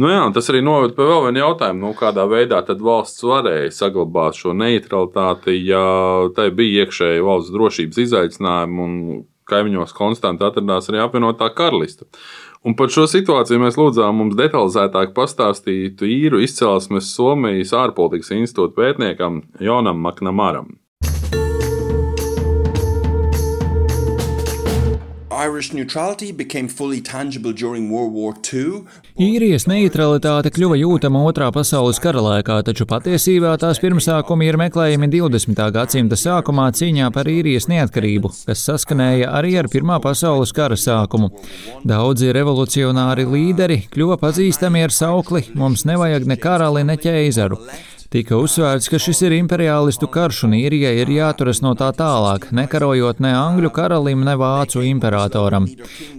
Nu 0.00 0.12
jā, 0.12 0.22
tas 0.36 0.50
arī 0.52 0.62
noved 0.66 0.94
pie 0.98 1.08
vēl 1.08 1.26
viena 1.28 1.44
jautājuma, 1.46 1.82
nu, 1.86 1.94
kādā 1.98 2.26
veidā 2.30 2.62
valsts 2.80 3.24
varēja 3.26 3.72
saglabāt 3.74 4.38
šo 4.38 4.54
neutralitāti, 4.56 5.56
ja 5.66 5.82
tai 6.36 6.50
bija 6.54 6.84
iekšēji 6.84 7.26
valsts 7.26 7.54
drošības 7.54 8.04
izaicinājumi 8.06 8.84
un 8.84 8.96
kaimiņos 9.50 9.94
konstanti 9.96 10.46
atradās 10.46 10.90
arī 10.90 11.02
apvienotā 11.02 11.50
karalista. 11.56 12.06
Un 12.60 12.74
par 12.76 12.92
šo 12.92 13.06
situāciju 13.08 13.62
mēs 13.62 13.78
lūdzām 13.80 14.18
mums 14.20 14.36
detalizētāk 14.36 15.14
pastāstīt 15.16 16.02
īru 16.04 16.42
izcelsmes 16.44 17.08
Somijas 17.14 17.72
ārpolitikas 17.72 18.34
institūta 18.36 18.76
pētniekam 18.76 19.40
Jonam 19.64 20.02
Maknamaram. 20.04 20.74
Īrijas 29.20 29.64
neutralitāte 29.70 30.50
kļuva 30.52 30.76
jūtama 30.76 31.22
Otrā 31.30 31.46
pasaules 31.54 32.00
kara 32.02 32.20
laikā, 32.20 32.58
taču 32.66 32.84
patiesībā 32.88 33.54
tās 33.62 33.80
pirmsākumi 33.80 34.50
ir 34.50 34.58
meklējami 34.60 35.08
20. 35.14 35.62
gadsimta 35.72 36.18
sākumā 36.20 36.66
cīņā 36.76 37.08
par 37.14 37.30
īrijas 37.32 37.70
neatkarību, 37.72 38.32
kas 38.50 38.66
saskanēja 38.68 39.30
arī 39.38 39.54
ar 39.62 39.70
Pirmā 39.72 39.96
pasaules 40.04 40.52
kara 40.52 40.76
sākumu. 40.76 41.30
Daudzi 41.88 42.34
revolucionāri 42.36 43.24
līderi 43.30 43.86
kļuva 43.94 44.20
pazīstami 44.20 44.84
ar 44.84 44.92
saukli: 44.92 45.46
Mums 45.56 45.86
nevajag 45.88 46.28
ne 46.28 46.36
karali, 46.36 46.84
ne 46.84 46.98
ķeizaru. 47.00 47.62
Tika 48.10 48.34
uzsvērts, 48.42 48.88
ka 48.90 48.98
šis 48.98 49.20
ir 49.22 49.36
imperialistu 49.36 50.08
karš 50.10 50.40
un 50.48 50.56
īrijai 50.58 50.96
ir 50.98 51.10
jāturas 51.14 51.60
no 51.62 51.76
tā 51.78 51.92
tālāk, 51.94 52.48
nekarojot 52.58 53.20
ne 53.22 53.30
angļu 53.38 53.70
karalim, 53.76 54.24
ne 54.26 54.34
vācu 54.34 54.82
imperatoram. 54.82 55.68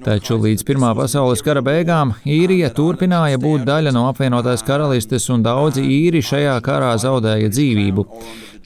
Taču 0.06 0.38
līdz 0.40 0.64
Pirmā 0.70 0.94
pasaules 0.96 1.44
kara 1.44 1.60
beigām 1.60 2.14
īrija 2.24 2.70
turpināja 2.78 3.42
būt 3.44 3.66
daļa 3.68 3.92
no 3.92 4.06
apvienotās 4.08 4.64
karalistes 4.64 5.28
un 5.36 5.44
daudzi 5.44 5.84
īri 5.84 6.24
šajā 6.24 6.56
karā 6.64 6.94
zaudēja 7.04 7.52
dzīvību. 7.52 8.08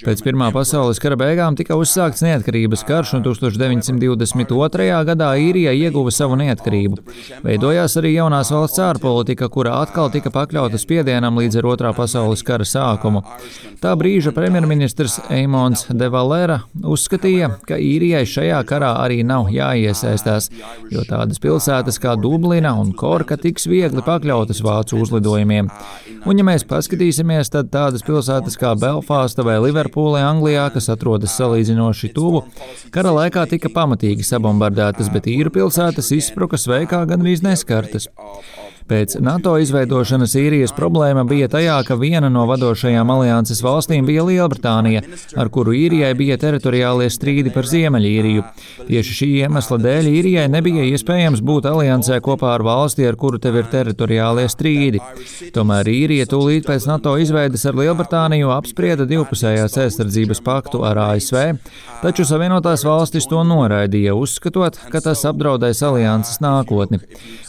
Pēc 0.03 0.19
Pirmā 0.25 0.49
pasaules 0.51 0.99
kara 0.99 1.15
beigām 1.15 1.55
tika 1.55 1.77
uzsākts 1.79 2.19
neatkarības 2.25 2.81
karš, 2.83 3.13
un 3.15 3.21
1922. 3.23 4.87
gadā 5.07 5.29
īrija 5.39 5.71
ieguva 5.71 6.11
savu 6.11 6.35
neatkarību. 6.41 6.99
Veidojās 7.45 7.95
arī 8.01 8.11
jaunās 8.17 8.51
valsts 8.51 8.81
ārpolitika, 8.83 9.47
kura 9.53 9.77
atkal 9.85 10.11
tika 10.11 10.33
pakļauta 10.35 10.79
spiedienam 10.81 11.39
līdz 11.39 11.61
ar 11.61 11.67
Otrā 11.71 11.91
pasaules 11.95 12.43
kara 12.43 12.67
sākumu. 12.67 13.21
Tā 13.79 13.93
brīža 13.95 14.33
premjerministrs 14.35 15.15
Eimons 15.31 15.85
de 15.87 16.11
Valera 16.11 16.59
uzskatīja, 16.75 17.53
ka 17.63 17.79
īrijai 17.79 18.25
šajā 18.27 18.59
karā 18.67 18.91
arī 19.05 19.21
nav 19.23 19.47
jāiesaistās, 19.53 20.49
jo 20.91 21.05
tādas 21.07 21.39
pilsētas 21.39 22.01
kā 22.03 22.17
Dublina 22.19 22.75
un 22.81 22.91
Korka 22.99 23.39
tiks 23.39 23.69
viegli 23.71 24.03
pakļautas 24.03 24.59
vācu 24.65 24.99
uzlidojumiem. 25.05 25.71
Un, 26.25 26.39
ja 26.41 26.43
mēs 26.43 26.65
paskatīsimies, 26.67 27.53
tad 27.53 27.71
tādas 27.71 28.03
pilsētas 28.03 28.57
kā 28.59 28.73
Belfāsta 28.81 29.45
vai 29.45 29.59
Liverpoola 29.61 29.84
Liverpūlē, 29.85 30.23
Anglijā, 30.25 30.65
kas 30.73 30.89
atrodas 30.89 31.35
salīdzinoši 31.37 32.09
tuvu, 32.15 32.41
kara 32.89 33.11
laikā 33.13 33.45
tika 33.51 33.69
pamatīgi 33.69 34.25
sabombardētas, 34.25 35.11
bet 35.13 35.27
īru 35.29 35.51
pilsētas 35.53 36.09
izspruka 36.15 36.57
sveikā 36.57 37.03
gandrīz 37.05 37.43
neskartas. 37.45 38.09
Pēc 38.85 39.15
NATO 39.17 39.55
izveidošanas 39.57 40.35
īrijas 40.37 40.69
problēma 40.77 41.23
bija 41.25 41.47
tajā, 41.49 41.79
ka 41.87 41.95
viena 41.97 42.29
no 42.29 42.43
vadošajām 42.45 43.09
alianses 43.09 43.63
valstīm 43.65 44.05
bija 44.05 44.21
Lielbritānija, 44.27 44.99
ar 45.41 45.49
kuru 45.49 45.73
īrijai 45.73 46.11
bija 46.13 46.35
teritoriālie 46.37 47.07
strīdi 47.09 47.49
par 47.55 47.65
Ziemeļīriju. 47.65 48.43
Tieši 48.85 49.15
šī 49.19 49.29
iemesla 49.39 49.79
dēļ 49.81 50.09
īrijai 50.11 50.43
nebija 50.53 50.85
iespējams 50.91 51.41
būt 51.41 51.65
aliansē 51.71 52.19
kopā 52.27 52.51
ar 52.59 52.65
valsti, 52.67 53.07
ar 53.09 53.17
kuru 53.17 53.39
tev 53.41 53.57
ir 53.57 53.71
teritoriālie 53.71 54.45
strīdi. 54.53 55.01
Tomēr 55.57 55.89
īrija 55.89 56.29
tūlīt 56.29 56.69
pēc 56.69 56.85
NATO 56.91 57.15
izveidas 57.17 57.65
ar 57.65 57.81
Lielbritāniju 57.81 58.53
apsprieda 58.53 59.09
divpusējās 59.09 59.79
aizsardzības 59.81 60.43
paktu 60.45 60.83
ar 60.85 61.01
ASV, 61.07 61.55
taču 62.03 62.27
Savienotās 62.29 62.85
valstis 62.85 63.25
to 63.33 63.41
noraidīja, 63.49 64.13
uzskatot, 64.13 64.77
ka 64.93 65.01
tas 65.09 65.25
apdraudēs 65.25 65.81
alianses 65.89 66.37
nākotni. 66.45 67.01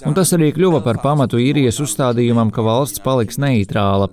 Un 0.09 0.17
tas 0.17 0.33
arī 0.33 0.55
kļuva 0.57 0.81
par 0.81 1.05
pamatu 1.05 1.26
pamatu 1.27 1.43
īrijas 1.43 1.81
uzstādījumam, 1.83 2.53
ka 2.55 2.63
valsts 2.63 3.03
paliks 3.03 3.37
neitrāla. 3.37 4.09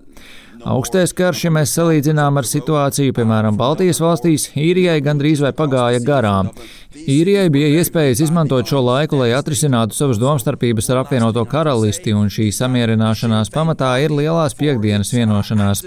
Augstais 0.63 1.11
karš, 1.11 1.41
ja 1.43 1.51
mēs 1.51 1.73
salīdzinām 1.75 2.39
ar 2.39 2.47
situāciju, 2.47 3.13
piemēram, 3.17 3.57
Baltijas 3.59 3.99
valstīs, 3.99 4.47
īrijai 4.55 5.01
gandrīz 5.03 5.41
vai 5.43 5.51
pagāja 5.57 5.99
garām. 6.03 6.53
Īrijai 6.93 7.47
bija 7.51 7.81
iespējas 7.81 8.21
izmantot 8.23 8.69
šo 8.69 8.79
laiku, 8.85 9.17
lai 9.19 9.31
atrisinātu 9.35 9.97
savas 9.97 10.19
domstarpības 10.21 10.87
ar 10.93 11.01
apvienoto 11.01 11.43
karalisti, 11.49 12.13
un 12.15 12.29
šī 12.31 12.51
samierināšanās 12.53 13.51
pamatā 13.51 13.95
ir 14.05 14.13
lielās 14.13 14.55
piekdienas 14.55 15.11
vienošanās. 15.15 15.81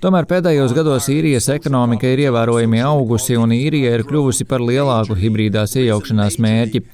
Tomēr 0.00 0.28
pēdējos 0.30 0.72
gados 0.76 1.10
īrijas 1.12 1.50
ekonomika 1.52 2.08
ir 2.08 2.22
ievērojami 2.28 2.80
augusi, 2.86 3.36
un 3.40 3.52
īrija 3.56 3.96
ir 3.98 4.06
kļuvusi 4.08 4.46
par 4.48 4.62
lielāku 4.64 5.18
hibrīdās 5.18 5.74
iejaukšanās 5.82 6.38
mērķi. 6.40 6.84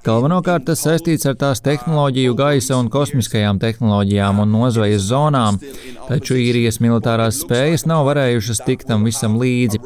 Galvenokārt 0.00 0.64
tas 0.70 0.80
saistīts 0.80 1.28
ar 1.28 1.36
tās 1.36 1.60
tehnoloģiju, 1.60 2.32
gaisa 2.38 2.78
un 2.80 2.88
kosmiskajām 2.88 3.60
tehnoloģijām 3.60 4.40
un 4.40 4.54
nozvejas 4.54 5.04
zonām, 5.10 5.60
taču 6.08 6.38
īrijas 6.40 6.79
militārās 6.84 7.42
spējas 7.44 7.86
nav 7.88 8.06
varējušas 8.08 8.64
tikt 8.66 8.88
tam 8.90 9.06
visam 9.08 9.38
līdzi. 9.40 9.80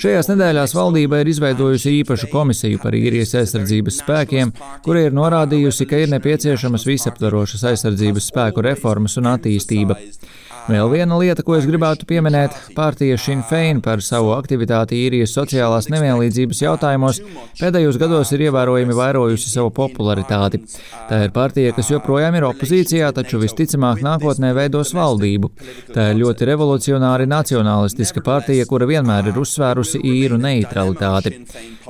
Šajās 0.00 0.30
nedēļās 0.30 0.74
valdība 0.76 1.20
ir 1.20 1.28
izveidojusi 1.28 1.98
īpašu 2.00 2.30
komisiju 2.32 2.80
par 2.80 2.96
īrijas 2.96 3.34
aizsardzības 3.42 4.00
spēkiem, 4.00 4.52
kura 4.84 5.06
ir 5.06 5.16
norādījusi, 5.16 5.86
ka 5.90 6.00
ir 6.00 6.12
nepieciešamas 6.14 6.86
visaptvarošas 6.88 7.66
aizsardzības 7.72 8.30
spēku 8.32 8.64
reformas 8.64 9.18
un 9.20 9.28
attīstība. 9.34 9.98
Vēl 10.68 10.90
viena 10.92 11.16
lieta, 11.18 11.42
ko 11.46 11.56
es 11.56 11.64
gribētu 11.68 12.06
pieminēt, 12.08 12.54
partija 12.76 13.16
Sinn 13.18 13.42
Fein 13.46 13.80
par 13.84 14.02
savu 14.04 14.34
aktivitāti 14.36 14.98
īrijas 15.06 15.32
sociālās 15.36 15.88
nevienlīdzības 15.90 16.60
jautājumos 16.62 17.20
pēdējos 17.60 17.98
gados 18.00 18.32
ir 18.36 18.44
ievērojami 18.48 18.96
vairojusi 18.96 19.50
savu 19.50 19.72
popularitāti. 19.74 20.60
Tā 21.08 21.22
ir 21.24 21.34
partija, 21.34 21.72
kas 21.76 21.90
joprojām 21.90 22.36
ir 22.38 22.46
opozīcijā, 22.50 23.08
taču 23.16 23.40
visticamāk 23.42 24.04
nākotnē 24.04 24.52
veidos 24.56 24.92
valdību. 24.96 25.50
Tā 25.94 26.10
ir 26.12 26.20
ļoti 26.20 26.50
revolucionāri 26.52 27.28
nacionalistiska 27.30 28.22
partija, 28.26 28.68
kura 28.68 28.88
vienmēr 28.90 29.32
ir 29.32 29.40
uzsvērusi 29.40 30.02
īru 30.06 30.38
neutralitāti. 30.40 31.38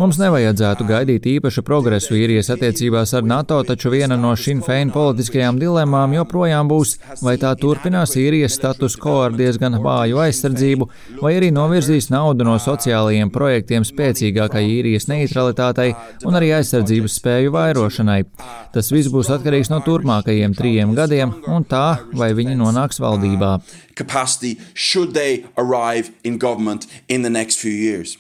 Mums 0.01 0.17
nevajadzētu 0.17 0.87
gaidīt 0.89 1.27
īpašu 1.29 1.61
progresu 1.67 2.15
īrijas 2.17 2.49
attiecībās 2.55 3.13
ar 3.19 3.27
NATO, 3.27 3.59
taču 3.69 3.91
viena 3.93 4.17
no 4.17 4.31
Sinn 4.39 4.63
Fein 4.65 4.93
politiskajām 4.95 5.59
dilemmām 5.61 6.15
joprojām 6.17 6.71
būs, 6.71 6.95
vai 7.21 7.37
tā 7.43 7.51
turpinās 7.61 8.17
īrijas 8.17 8.60
status 8.61 8.97
quo 9.01 9.17
ar 9.25 9.35
diezgan 9.37 9.79
vāju 9.81 10.21
aizsardzību, 10.21 10.89
vai 11.23 11.35
arī 11.39 11.51
novirzīs 11.55 12.11
naudu 12.13 12.45
no 12.47 12.59
sociālajiem 12.61 13.33
projektiem 13.33 13.87
spēcīgākai 13.89 14.63
īrijas 14.77 15.09
neutralitātei 15.11 15.95
un 16.29 16.39
arī 16.39 16.53
aizsardzības 16.59 17.19
spēju 17.21 17.55
vairošanai. 17.57 18.21
Tas 18.75 18.93
viss 18.93 19.13
būs 19.13 19.33
atkarīgs 19.37 19.73
no 19.73 19.81
turpmākajiem 19.87 20.57
trijiem 20.59 20.95
gadiem 20.99 21.35
un 21.49 21.65
tā, 21.65 22.01
vai 22.13 22.33
viņi 22.37 22.59
nonāks 22.61 23.01
valdībā. 23.03 23.59
Capacity 23.97 24.57
should 24.75 25.15
they 25.15 25.45
arrive 25.57 26.13
in 26.25 26.39
government 26.39 26.87
in 27.09 27.23
the 27.23 27.31
next 27.31 27.59
few 27.59 27.73
years. 27.73 28.19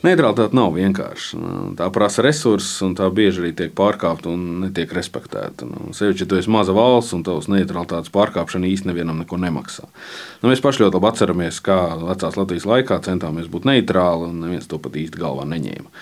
Neutralitāte 0.00 0.56
nav 0.56 0.72
vienkārša. 0.78 1.38
Tā 1.76 1.86
prasa 1.92 2.22
resursus, 2.24 2.78
un 2.86 2.94
tā 2.96 3.04
bieži 3.12 3.42
arī 3.42 3.50
tiek 3.56 3.74
pārkāpta 3.76 4.30
un 4.32 4.62
netiek 4.62 4.94
respektēta. 4.96 5.68
Nu, 5.68 5.90
Sevišķi, 5.96 6.24
ja 6.24 6.30
tu 6.30 6.38
esi 6.40 6.52
maza 6.52 6.72
valsts 6.72 7.12
un 7.18 7.24
tavs 7.26 7.50
neutralitātes 7.52 8.12
pārkāpšana 8.14 8.70
īstenībā 8.70 8.94
nevienam 8.94 9.20
neko 9.20 9.36
nemaksā. 9.42 9.84
Nu, 10.40 10.48
mēs 10.48 10.64
paši 10.64 10.86
ļoti 10.86 10.96
labi 10.96 11.10
atceramies, 11.10 11.60
kā 11.64 11.78
vecās 12.00 12.40
Latvijas 12.40 12.66
laikā 12.70 13.00
centāmies 13.04 13.52
būt 13.52 13.68
neitrāli, 13.68 14.30
un 14.32 14.40
neviens 14.46 14.68
to 14.70 14.80
pat 14.80 14.96
īsti 14.96 15.20
galvā 15.20 15.44
neņēma. 15.52 15.92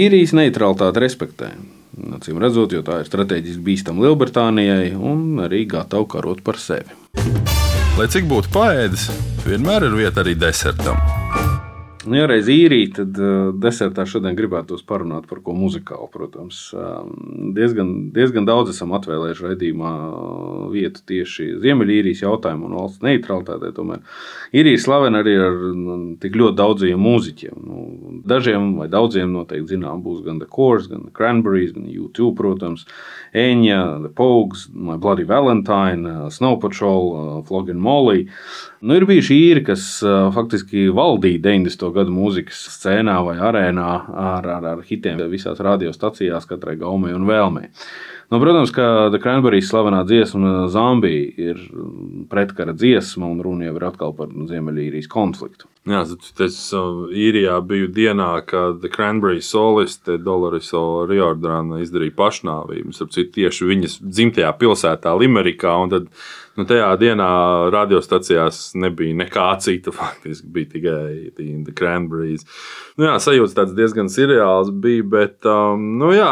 Īrijas 0.00 0.32
neutralitāte 0.38 1.04
respektē. 1.04 1.52
Acīm 2.16 2.40
redzot, 2.40 2.72
jo 2.72 2.80
tā 2.86 3.02
ir 3.02 3.10
strateģiski 3.10 3.60
bīstama 3.66 4.06
Lielbritānijai 4.06 4.94
un 4.96 5.42
arī 5.44 5.66
gatava 5.68 6.08
karot 6.08 6.40
par 6.40 6.56
sevi. 6.56 6.96
Lai 7.98 8.08
cik 8.08 8.24
būtu 8.32 8.48
paēdis, 8.54 9.10
vienmēr 9.44 9.90
ir 9.90 10.00
vieta 10.00 10.24
arī 10.24 10.38
desertam. 10.40 11.21
Nu, 12.02 12.16
ja 12.18 12.24
reiz 12.26 12.48
īrija, 12.50 12.88
tad 12.96 13.18
uh, 13.22 13.52
desertā 13.62 14.02
šodien 14.10 14.34
gribētos 14.34 14.80
parunāt 14.86 15.28
par 15.30 15.38
ko 15.44 15.54
muzikālu. 15.54 16.08
Protams, 16.10 16.58
um, 16.74 17.12
diezgan, 17.54 17.92
diezgan 18.14 18.46
daudz 18.48 18.72
esam 18.72 18.90
atvēlējuši 18.96 19.44
raidījumā 19.46 19.92
vietu 20.72 21.04
tieši 21.06 21.46
Ziemeļīrijas 21.62 22.24
jautājumu 22.24 22.66
un 22.66 22.74
valsts 22.80 23.04
neutralitātei. 23.06 23.70
Tomēr 23.76 24.02
īrija 24.58 24.80
slavena 24.82 25.20
arī 25.22 25.36
ar 25.44 25.60
nu, 25.78 25.98
tik 26.22 26.38
ļoti 26.40 26.58
daudziem 26.58 27.06
mūziķiem. 27.06 27.60
Nu, 27.68 27.84
dažiem 28.26 28.72
vai 28.80 28.88
daudziem 28.90 29.30
noteikti 29.36 29.76
zinām 29.76 30.02
būs 30.02 30.24
gan 30.26 30.42
The 30.42 30.50
Course, 30.50 30.90
gan 30.90 31.06
The 31.06 31.14
Cranberries, 31.14 31.70
gan 31.76 31.86
YouTube, 31.86 32.34
protams, 32.40 32.82
Eņa, 33.30 33.78
The 34.08 34.10
Pogues, 34.18 34.66
My 34.74 34.98
Bloody 34.98 35.28
Valentine, 35.28 36.26
Snow 36.34 36.58
Patrol, 36.58 37.44
Flogging 37.46 37.78
Molly. 37.78 38.26
Nu, 38.82 38.98
ir 38.98 39.06
bijuši 39.06 39.38
īri, 39.38 39.62
kas 39.70 39.86
faktiski 40.34 40.88
valdīja 40.90 41.38
90. 41.46 41.91
Gadu 41.94 42.14
mūzikas 42.14 42.60
scēnā 42.76 43.18
vai 43.26 43.36
arēnā 43.40 43.88
ar, 44.22 44.48
ar, 44.58 44.68
ar 44.74 44.84
hitiem 44.86 45.20
visās 45.32 45.60
radiostacijās, 45.62 46.48
katrai 46.50 46.76
gaumei 46.80 47.14
un 47.16 47.26
vēlmei. 47.28 47.70
Nu, 48.32 48.40
protams, 48.40 48.72
ka 48.72 49.10
The 49.12 49.20
Cranberries 49.20 49.68
slavenā 49.68 50.04
dziesma 50.08 50.68
Zambija 50.72 51.50
ir 51.50 51.66
pretkara 52.32 52.72
dziesma, 52.72 53.28
un 53.28 53.42
runa 53.44 53.68
jau 53.68 53.76
ir 53.76 53.90
atkal 53.90 54.16
par 54.16 54.32
Ziemeļīrijas 54.32 55.10
konfliktu. 55.12 55.71
Jā, 55.82 56.04
tas 56.38 56.56
īrijā 57.10 57.56
biju 57.66 57.88
dienā, 57.90 58.28
kad 58.46 58.84
Cranberry 58.94 59.40
soliste 59.42 60.14
Doloriso 60.22 61.02
Riordāna 61.10 61.80
izdarīja 61.82 62.14
pašnāvību. 62.20 62.94
Starp 62.94 63.10
citu, 63.16 63.32
tieši 63.40 63.66
viņas 63.66 63.96
dzimtajā 64.06 64.52
pilsētā 64.60 65.16
Limerikā. 65.18 65.74
Tad 65.90 66.06
Nu, 66.52 66.66
tajā 66.68 66.90
dienā 67.00 67.26
radiostacijās 67.72 68.74
nebija 68.76 69.16
nekā 69.22 69.46
cita. 69.64 69.92
Faktiski 69.98 70.48
bija 70.52 70.68
tikai 70.74 71.72
Cranberries. 71.78 72.44
Nu, 72.98 73.06
jā, 73.08 73.14
sajūta 73.24 73.62
tāds 73.62 73.76
diezgan 73.76 74.10
seriāls 74.12 74.68
bija, 74.84 75.04
bet 75.14 75.48
um, 75.48 75.86
nu, 76.00 76.10
jā, 76.12 76.28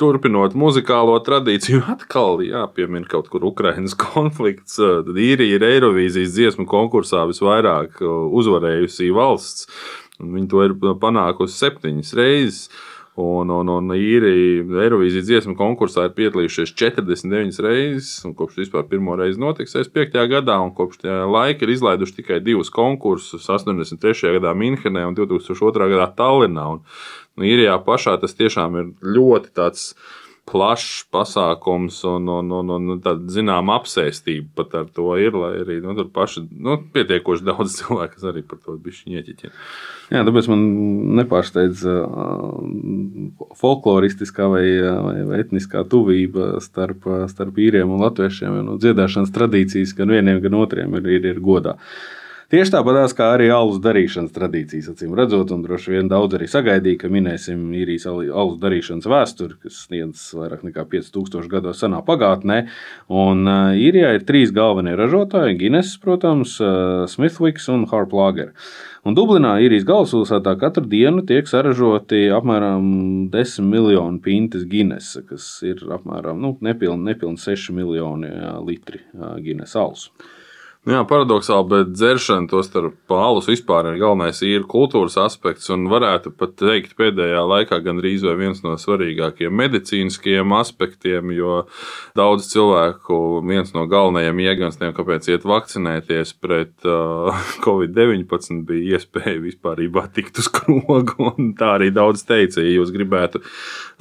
turpinot 0.00 0.56
muzikālo 0.58 1.16
tradīciju, 1.24 1.80
atkal 1.94 2.42
jāpiemina 2.44 3.08
kaut 3.08 3.30
kur 3.32 3.46
Ukraiņas 3.48 3.96
konflikts. 4.04 4.76
Tad 4.76 5.08
īrija 5.16 5.56
ir 5.56 5.66
Eirovīzijas 5.70 6.36
dziesmu 6.36 6.68
konkursā 6.68 7.24
visvairāk 7.30 8.02
uh, 8.04 8.28
uzvarējusi 8.52 9.12
valsts. 9.16 9.68
Viņi 10.22 10.48
to 10.50 10.64
ir 10.66 10.74
panākusi 11.00 11.58
septiņas 11.58 12.16
reizes. 12.18 12.66
Un, 13.12 13.50
un, 13.52 13.68
un 13.68 13.92
īri 13.92 14.62
Eirovīzijas 14.64 15.26
dziesmu 15.28 15.52
konkursā 15.58 16.06
ir 16.06 16.14
piedalījušies 16.16 16.70
49 16.80 17.58
reizes, 17.60 18.22
un 18.24 18.32
kopš 18.32 18.62
vispār 18.62 18.86
pirmo 18.88 19.18
reizi 19.20 19.36
notiks 19.36 19.76
5. 19.76 20.16
gadā, 20.30 20.56
un 20.64 20.72
kopš 20.72 21.02
tā 21.02 21.18
laika 21.28 21.66
ir 21.66 21.74
izlaiduši 21.74 22.22
tikai 22.22 22.38
divus 22.40 22.72
konkursus- 22.72 23.44
83. 23.52 24.32
gadā 24.38 24.54
Minhenē 24.56 25.04
un 25.10 25.14
2002. 25.14 25.90
gadā 25.92 26.08
Tallinā. 26.16 26.64
Un, 26.72 26.80
un 27.36 27.44
īrijā 27.44 27.76
pašā 27.84 28.16
tas 28.18 28.32
tiešām 28.32 28.80
ir 28.80 28.88
ļoti 29.04 29.52
tāds 29.52 29.92
plašs 30.48 31.04
pasākums 31.14 32.00
un, 32.08 32.26
un, 32.28 32.48
un, 32.58 32.70
un 32.74 33.00
tāda 33.02 33.30
zināma 33.30 33.76
apsēstība 33.78 34.48
pat 34.58 34.74
ar 34.80 34.88
to 34.94 35.12
ir. 35.20 35.36
Lai 35.38 35.52
arī 35.62 35.78
nu, 35.84 35.94
tur 35.98 36.08
paši 36.14 36.42
nu, 36.50 36.76
pietiekoši 36.94 37.46
daudz 37.46 37.74
cilvēku, 37.78 38.16
kas 38.16 38.26
arī 38.32 38.42
par 38.46 38.58
to 38.64 38.74
bišķi 38.82 39.18
ieķiķina. 39.18 39.52
Jā, 40.12 40.24
tāpēc 40.28 40.48
man 40.50 40.64
nepārsteidz 41.20 41.84
uh, 41.88 43.52
folkloristiskā 43.60 44.48
vai, 44.52 44.64
vai, 45.06 45.16
vai 45.30 45.42
etniskā 45.44 45.86
tuvība 45.88 46.56
starp, 46.64 47.06
starp 47.30 47.62
īriem 47.62 47.94
un 47.94 48.02
latviešiem. 48.02 48.58
Nu, 48.66 48.80
dziedāšanas 48.82 49.32
tradīcijas 49.34 49.94
gan 49.98 50.12
vieniem, 50.12 50.42
gan 50.42 50.58
otriem 50.58 50.98
ir, 50.98 51.08
ir, 51.20 51.30
ir 51.32 51.40
godā. 51.44 51.78
Tieši 52.52 52.74
tāpat 52.74 53.14
kā 53.16 53.30
arī 53.32 53.46
alus 53.48 53.78
darīšanas 53.80 54.34
tradīcijas, 54.34 54.90
acīm 54.92 55.14
redzot, 55.16 55.54
un 55.54 55.62
droši 55.64 55.94
vien 55.94 56.08
daudz 56.10 56.36
arī 56.36 56.44
sagaidīja, 56.52 56.98
ka 57.00 57.08
minēsim 57.08 57.62
īrijas 57.80 58.04
alus 58.12 58.58
darīšanas 58.60 59.08
vēsturi, 59.08 59.56
kas 59.62 59.78
sniedz 59.86 60.26
vairāk 60.36 60.66
nekā 60.66 60.84
5000 60.90 61.48
gados 61.48 61.80
senā 61.80 62.02
pagātnē. 62.04 62.58
Un 63.08 63.48
īrijā 63.48 64.10
ir 64.18 64.26
trīs 64.28 64.52
galvenie 64.52 64.92
ražotāji- 65.00 65.56
Guinness, 65.62 65.96
protams, 65.96 66.58
Smithwigs 67.14 67.70
un 67.72 67.86
Harp 67.88 68.12
Lager. 68.12 68.52
Un 69.08 69.16
Dublinā, 69.16 69.54
īrijas 69.64 69.88
galvaspilsētā, 69.88 70.52
katru 70.60 70.84
dienu 70.84 71.24
tiek 71.24 71.48
saražoti 71.48 72.28
apmēram 72.36 73.30
10 73.32 73.64
miljoni 73.64 74.20
pintas 74.20 74.68
Guinness, 74.68 75.16
kas 75.26 75.48
ir 75.64 75.80
apmēram 75.88 76.36
nu, 76.44 76.58
nepilni, 76.60 77.14
nepilni 77.14 77.40
6 77.40 77.72
miljoni 77.72 78.28
litri 78.68 79.00
Guinness 79.40 79.74
alus. 79.74 80.10
Jā, 80.82 81.04
paradoxāli, 81.06 81.68
bet 81.70 81.90
dzeršana, 81.94 82.48
to 82.50 82.58
starp 82.66 83.12
alus 83.14 83.46
vispār 83.46 83.86
ir 83.92 84.00
galvenais 84.00 84.40
īru 84.42 84.64
kultūras 84.66 85.14
aspekts, 85.22 85.68
un 85.70 85.84
varētu 85.86 86.32
pat 86.34 86.56
teikt, 86.58 86.96
pēdējā 86.98 87.44
laikā 87.46 87.76
gandrīz 87.84 88.24
vai 88.26 88.32
viens 88.40 88.64
no 88.64 88.72
svarīgākajiem 88.74 89.54
medicīniskajiem 89.60 90.54
aspektiem, 90.58 91.30
jo 91.36 91.60
daudz 92.18 92.48
cilvēku 92.50 93.18
viens 93.46 93.70
no 93.76 93.84
galvenajiem 93.86 94.42
ieganstiem, 94.42 94.90
kāpēc 94.96 95.28
iet 95.30 95.46
vakcinēties 95.46 96.34
pret 96.42 96.74
uh, 96.82 97.30
covid-19, 97.68 98.64
bija 98.66 98.98
iespēja 98.98 99.38
vispār 99.38 99.84
tikt 100.18 100.42
uz 100.42 100.50
krogu, 100.50 101.30
tā 101.62 101.76
arī 101.76 101.92
daudz 101.94 102.26
teica, 102.26 102.58
ja 102.58 102.74
jūs 102.74 102.90
gribētu 102.90 103.44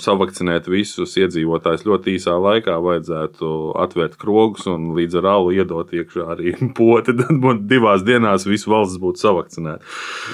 savakcinēt 0.01 0.65
visus 0.65 1.13
iedzīvotājus 1.21 1.85
ļoti 1.85 2.17
īsā 2.17 2.41
laikā, 2.41 2.81
vajadzētu 2.81 3.53
atvērt 3.85 4.17
krogus 4.17 4.65
un 4.65 4.95
līdz 4.97 5.21
ar 5.21 5.31
alu 5.37 5.53
iedot 5.61 5.93
iekšā 5.93 6.25
arī 6.33 6.57
poti, 6.77 7.15
tad 7.19 7.31
būtu 7.43 7.65
divās 7.69 8.05
dienās 8.07 8.47
visu 8.49 8.71
valsts 8.73 8.99
būtu 9.01 9.23
savakcinēta. 9.23 9.87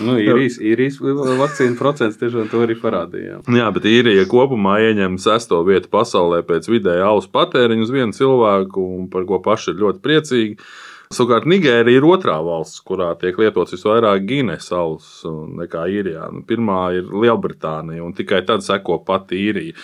Nu, 0.06 0.18
īrijas, 0.22 0.60
īrijas 0.64 1.00
vakcīnu 1.04 1.78
procents 1.80 2.20
tiešām 2.22 2.50
to 2.52 2.64
arī 2.66 2.78
parādīja. 2.82 3.42
Jā, 3.54 3.70
bet 3.76 3.88
īrija 3.90 4.28
kopumā 4.30 4.80
ieņem 4.90 5.20
sesto 5.22 5.62
vietu 5.68 5.92
pasaulē 5.94 6.44
pēc 6.48 6.70
vidēja 6.72 7.08
alus 7.12 7.30
patēriņa 7.32 7.88
uz 7.88 7.96
vienu 7.96 8.18
cilvēku, 8.18 8.86
par 9.14 9.26
ko 9.30 9.42
paši 9.44 9.74
ir 9.74 9.82
ļoti 9.86 10.06
priecīgi. 10.06 10.70
Savukārt 11.08 11.46
Nigērija 11.48 12.02
ir 12.02 12.04
otrā 12.04 12.36
valsts, 12.44 12.82
kurā 12.84 13.14
tiek 13.20 13.38
lietots 13.40 13.72
visvairāk 13.78 14.26
Gīnes 14.28 14.68
alus 14.76 15.22
nekā 15.56 15.86
īrijā. 15.88 16.28
Nu, 16.36 16.44
pirmā 16.48 16.82
ir 16.98 17.08
Lielbritānija, 17.08 18.04
un 18.04 18.12
tikai 18.18 18.42
tad 18.48 18.66
seko 18.66 19.00
pati 19.08 19.40
īrija. 19.46 19.78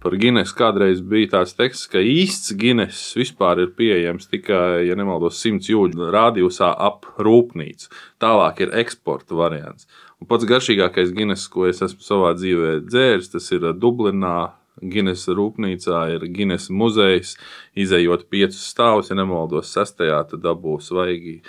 Par 0.00 0.14
Guinness 0.16 0.54
kādreiz 0.56 1.02
bija 1.04 1.28
tāds 1.34 1.52
teksts, 1.58 1.88
ka 1.92 2.00
īsts 2.00 2.54
Guinness 2.56 3.10
vispār 3.18 3.58
ir 3.60 3.74
pieejams 3.76 4.30
tikai, 4.32 4.86
ja 4.88 4.94
nemaldos, 4.96 5.36
100 5.44 5.68
jūdžu 5.74 6.08
rādījusā 6.14 6.70
ap 6.72 7.04
rūpnīcu. 7.20 7.90
Tālāk 8.22 8.62
ir 8.64 8.72
eksporta 8.80 9.36
variants. 9.36 9.84
Un 10.16 10.30
pats 10.30 10.48
garšīgākais 10.48 11.12
Guinness, 11.16 11.50
ko 11.52 11.68
es 11.68 11.84
esmu 11.84 12.00
savā 12.06 12.32
dzīvē 12.38 12.78
dzēris, 12.86 13.28
tas 13.34 13.52
ir 13.52 13.68
Dublinā. 13.76 14.54
Guinness 14.80 15.28
rūpnīcā 15.28 16.00
ir 16.14 16.24
Guinness 16.32 16.70
muzejs. 16.72 17.34
Izejot 17.76 18.24
piecus 18.32 18.62
stāvus, 18.72 19.10
ja 19.12 19.18
nemaldos, 19.18 19.68
sestajā, 19.74 20.22
tad 20.30 20.40
dabūs 20.46 20.88
svaigi 20.88 21.42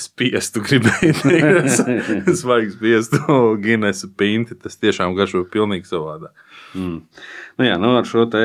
spiestu, 0.00 0.62
gribēju 0.66 1.18
teikt, 1.20 2.32
svaigi 2.40 2.72
spiestu 2.78 3.42
Guinness 3.60 4.08
pinti. 4.16 4.56
Tas 4.56 4.80
tiešām 4.80 5.12
garšo 5.18 5.44
pilnīgi 5.52 5.90
savādāk. 5.90 6.32
Mm. 6.76 6.98
Nu, 7.58 7.64
jā, 7.64 7.78
nu 7.80 7.94
ar 7.96 8.06
šo 8.06 8.26
te 8.30 8.42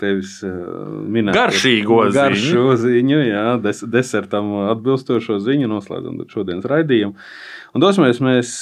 tevis 0.00 0.36
minēto 0.44 1.38
garšīgo 1.38 2.02
ziņu, 2.12 2.76
ziņu 2.82 3.18
jā, 3.24 3.46
des, 3.64 3.82
desertam 3.88 4.52
atbilstošo 4.68 5.40
ziņu 5.42 5.70
noslēdzam 5.72 6.20
šodienas 6.30 6.68
raidījumu. 6.70 7.16
Un 7.72 7.80
dosimies 7.80 8.20
mēs 8.20 8.54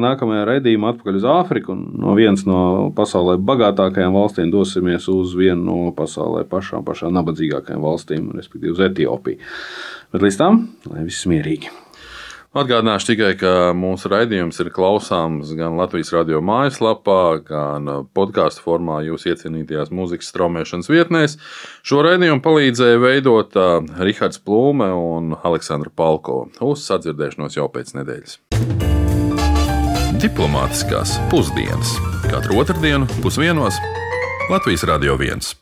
nākamajā 0.00 0.46
raidījumā 0.48 0.94
atpakaļ 0.94 1.20
uz 1.20 1.28
Āfriku. 1.28 1.76
No 1.76 2.16
vienas 2.16 2.46
no 2.48 2.88
pasaulē 2.96 3.36
bagātākajām 3.36 4.16
valstīm 4.16 4.52
dosimies 4.54 5.10
uz 5.12 5.36
vienu 5.36 5.60
no 5.68 5.96
pasaulē 5.96 6.46
pašām, 6.48 6.86
pašām 6.88 7.12
nabadzīgākajām 7.20 7.84
valstīm, 7.84 8.30
respektīvi 8.38 8.72
uz 8.72 8.86
Etiopiju. 8.88 9.42
Bet 10.14 10.24
līdz 10.24 10.40
tam, 10.40 10.64
lai 10.88 11.04
viss 11.04 11.28
mierīgi! 11.28 11.85
Atgādināšu 12.56 13.10
tikai, 13.10 13.34
ka 13.36 13.50
mūsu 13.76 14.08
raidījums 14.08 14.56
ir 14.62 14.70
klausāms 14.72 15.50
gan 15.58 15.74
Latvijas 15.76 16.08
radio 16.14 16.38
mājaslapā, 16.40 17.42
gan 17.44 17.90
podkāstu 18.16 18.64
formā, 18.64 19.02
jūsu 19.04 19.34
iecienītajās 19.34 19.92
mūzikas 19.92 20.30
straumēšanas 20.32 20.88
vietnēs. 20.88 21.36
Šo 21.84 22.00
raidījumu 22.06 22.40
palīdzēja 22.46 23.02
veidot 23.02 23.58
Rihards 24.00 24.40
Plūme 24.40 24.88
un 24.96 25.36
Aleksandra 25.36 25.92
Palko. 25.92 26.46
Uz 26.64 26.86
sadzirdēšanos 26.88 27.60
jau 27.60 27.68
pēc 27.76 27.92
nedēļas. 27.98 28.40
Diplomātiskās 30.24 31.18
pusdienas 31.28 31.92
katru 32.30 32.62
otrdienu 32.64 33.04
pusdienos 33.20 33.76
Latvijas 34.48 34.88
Radio 34.88 35.20
1. 35.20 35.52